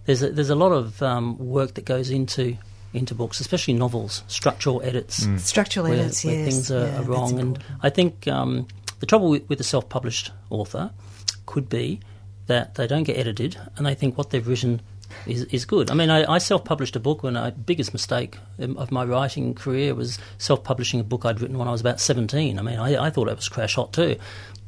There's 0.06 0.22
a, 0.22 0.30
there's 0.30 0.50
a 0.50 0.54
lot 0.54 0.72
of 0.72 1.02
um, 1.02 1.38
work 1.38 1.74
that 1.74 1.84
goes 1.84 2.10
into 2.10 2.56
into 2.92 3.14
books, 3.14 3.40
especially 3.40 3.74
novels, 3.74 4.22
structural 4.26 4.82
edits, 4.82 5.26
Structural 5.38 5.86
where, 5.86 5.98
edits, 5.98 6.24
where 6.24 6.34
yes. 6.34 6.44
things 6.44 6.70
are, 6.70 6.86
yeah, 6.86 7.00
are 7.00 7.04
wrong. 7.04 7.38
And. 7.38 7.58
I 7.82 7.90
think 7.90 8.28
um, 8.28 8.68
the 9.00 9.06
trouble 9.06 9.30
with, 9.30 9.48
with 9.48 9.60
a 9.60 9.64
self-published 9.64 10.30
author 10.50 10.90
could 11.46 11.68
be 11.68 12.00
that 12.46 12.74
they 12.74 12.86
don't 12.86 13.04
get 13.04 13.16
edited, 13.16 13.56
and 13.76 13.86
they 13.86 13.94
think 13.94 14.18
what 14.18 14.30
they've 14.30 14.46
written 14.46 14.82
is, 15.26 15.44
is 15.44 15.64
good. 15.64 15.90
I 15.90 15.94
mean, 15.94 16.10
I, 16.10 16.34
I 16.34 16.38
self-published 16.38 16.96
a 16.96 17.00
book 17.00 17.22
when 17.22 17.34
my 17.34 17.50
biggest 17.50 17.92
mistake 17.92 18.36
um, 18.58 18.76
of 18.76 18.90
my 18.90 19.04
writing 19.04 19.54
career 19.54 19.94
was 19.94 20.18
self-publishing 20.38 21.00
a 21.00 21.04
book 21.04 21.24
I'd 21.24 21.40
written 21.40 21.58
when 21.58 21.68
I 21.68 21.72
was 21.72 21.80
about 21.80 22.00
seventeen. 22.00 22.58
I 22.58 22.62
mean, 22.62 22.78
I, 22.78 23.06
I 23.06 23.10
thought 23.10 23.28
it 23.28 23.36
was 23.36 23.48
crash 23.48 23.74
hot 23.76 23.92
too, 23.92 24.16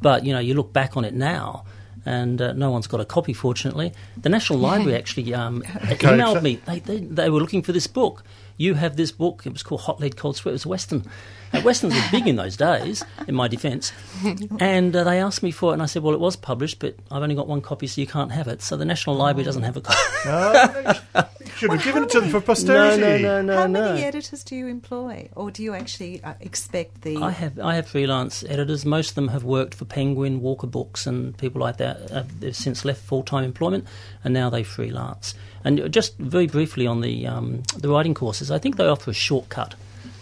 but 0.00 0.24
you 0.24 0.32
know, 0.32 0.38
you 0.38 0.54
look 0.54 0.72
back 0.72 0.96
on 0.96 1.04
it 1.04 1.14
now. 1.14 1.64
And 2.06 2.40
uh, 2.40 2.52
no 2.52 2.70
one's 2.70 2.86
got 2.86 3.00
a 3.00 3.04
copy, 3.04 3.32
fortunately. 3.32 3.92
The 4.16 4.28
National 4.28 4.58
Library 4.58 4.96
actually 4.96 5.32
um, 5.34 5.62
emailed 5.62 6.42
me. 6.42 6.56
They, 6.66 6.80
they, 6.80 6.98
they 6.98 7.30
were 7.30 7.40
looking 7.40 7.62
for 7.62 7.72
this 7.72 7.86
book. 7.86 8.22
You 8.56 8.74
have 8.74 8.96
this 8.96 9.10
book. 9.10 9.42
It 9.46 9.52
was 9.52 9.62
called 9.62 9.82
Hot 9.82 10.00
Lead 10.00 10.16
Cold 10.16 10.36
Sweat. 10.36 10.52
It 10.52 10.54
was 10.54 10.66
Western. 10.66 11.04
Uh, 11.52 11.60
Westerns 11.64 11.94
were 11.94 12.02
big 12.10 12.26
in 12.26 12.36
those 12.36 12.56
days, 12.56 13.04
in 13.26 13.34
my 13.34 13.48
defence. 13.48 13.92
And 14.60 14.94
uh, 14.94 15.04
they 15.04 15.18
asked 15.20 15.42
me 15.42 15.50
for 15.50 15.70
it, 15.70 15.74
and 15.74 15.82
I 15.82 15.86
said, 15.86 16.02
well, 16.02 16.14
it 16.14 16.20
was 16.20 16.36
published, 16.36 16.78
but 16.78 16.96
I've 17.10 17.22
only 17.22 17.34
got 17.34 17.48
one 17.48 17.60
copy, 17.60 17.86
so 17.86 18.00
you 18.00 18.06
can't 18.06 18.32
have 18.32 18.48
it. 18.48 18.60
So 18.62 18.76
the 18.76 18.84
National 18.84 19.16
Library 19.16 19.44
doesn't 19.44 19.62
have 19.62 19.76
a 19.76 19.80
copy. 19.80 21.28
Should 21.56 21.70
have 21.70 21.84
given 21.84 22.04
it 22.04 22.10
to 22.10 22.20
them 22.20 22.30
for 22.30 22.40
posterity. 22.40 23.00
no, 23.00 23.18
no 23.18 23.42
no, 23.42 23.56
How 23.56 23.66
many 23.66 24.02
editors 24.02 24.42
do 24.44 24.56
you 24.56 24.66
employ, 24.66 25.28
or 25.34 25.50
do 25.50 25.62
you 25.62 25.74
actually 25.74 26.22
uh, 26.22 26.34
expect 26.40 27.02
the? 27.02 27.16
I 27.16 27.30
have 27.30 27.58
I 27.58 27.74
have 27.76 27.86
freelance 27.86 28.42
editors. 28.44 28.84
Most 28.84 29.10
of 29.10 29.14
them 29.14 29.28
have 29.28 29.44
worked 29.44 29.74
for 29.74 29.84
Penguin, 29.84 30.40
Walker 30.40 30.66
Books, 30.66 31.06
and 31.06 31.36
people 31.38 31.60
like 31.60 31.76
that. 31.78 32.10
Uh, 32.10 32.24
they've 32.40 32.56
since 32.56 32.84
left 32.84 33.00
full 33.02 33.22
time 33.22 33.44
employment, 33.44 33.86
and 34.24 34.34
now 34.34 34.50
they 34.50 34.62
freelance. 34.62 35.34
And 35.64 35.90
just 35.92 36.18
very 36.18 36.46
briefly 36.46 36.86
on 36.86 37.00
the 37.00 37.26
um, 37.26 37.62
the 37.76 37.88
writing 37.88 38.14
courses, 38.14 38.50
I 38.50 38.58
think 38.58 38.76
they 38.76 38.86
offer 38.86 39.10
a 39.10 39.14
shortcut. 39.14 39.74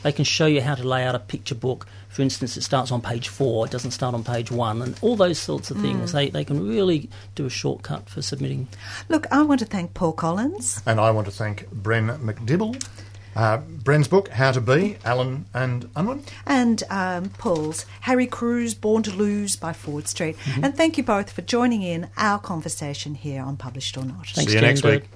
They 0.02 0.12
can 0.12 0.24
show 0.24 0.46
you 0.46 0.60
how 0.62 0.74
to 0.74 0.82
lay 0.86 1.04
out 1.04 1.14
a 1.14 1.18
picture 1.18 1.54
book. 1.54 1.86
For 2.08 2.22
instance, 2.22 2.56
it 2.56 2.62
starts 2.62 2.90
on 2.92 3.00
page 3.00 3.28
four, 3.28 3.64
it 3.66 3.72
doesn't 3.72 3.92
start 3.92 4.14
on 4.14 4.22
page 4.24 4.50
one, 4.50 4.82
and 4.82 4.98
all 5.00 5.16
those 5.16 5.38
sorts 5.38 5.70
of 5.70 5.78
things. 5.80 6.12
They 6.12 6.28
they 6.28 6.44
can 6.44 6.66
really 6.68 7.08
do 7.34 7.46
a 7.46 7.50
shortcut 7.50 8.08
for 8.10 8.20
submitting. 8.22 8.68
Look, 9.08 9.26
I 9.32 9.42
want 9.42 9.60
to 9.60 9.66
thank 9.66 9.94
Paul 9.94 10.12
Collins. 10.12 10.82
And 10.86 11.00
I 11.00 11.10
want 11.10 11.26
to 11.26 11.32
thank 11.32 11.68
Bren 11.70 12.18
MacDibble. 12.20 12.84
Uh, 13.34 13.56
Bren's 13.82 14.08
book, 14.08 14.28
How 14.28 14.52
to 14.52 14.60
Bee, 14.60 14.98
Allen 15.06 15.46
and 15.54 15.88
Unwin. 15.96 16.22
and 16.44 16.82
um, 16.90 17.30
Paul's 17.38 17.86
Harry 18.02 18.26
Cruz, 18.26 18.74
Born 18.74 19.02
to 19.04 19.10
Lose 19.10 19.56
by 19.56 19.72
Ford 19.72 20.06
Street. 20.06 20.36
And 20.62 20.76
thank 20.76 20.98
you 20.98 21.02
both 21.02 21.30
for 21.32 21.40
joining 21.40 21.80
in 21.80 22.10
our 22.18 22.38
conversation 22.38 23.14
here 23.14 23.42
on 23.42 23.56
Published 23.56 23.96
or 23.96 24.04
Not. 24.04 24.26
Thanks, 24.26 24.50
See 24.50 24.56
you 24.56 24.60
Jen 24.60 24.62
next 24.64 24.82
Bird. 24.82 25.00
week. 25.02 25.10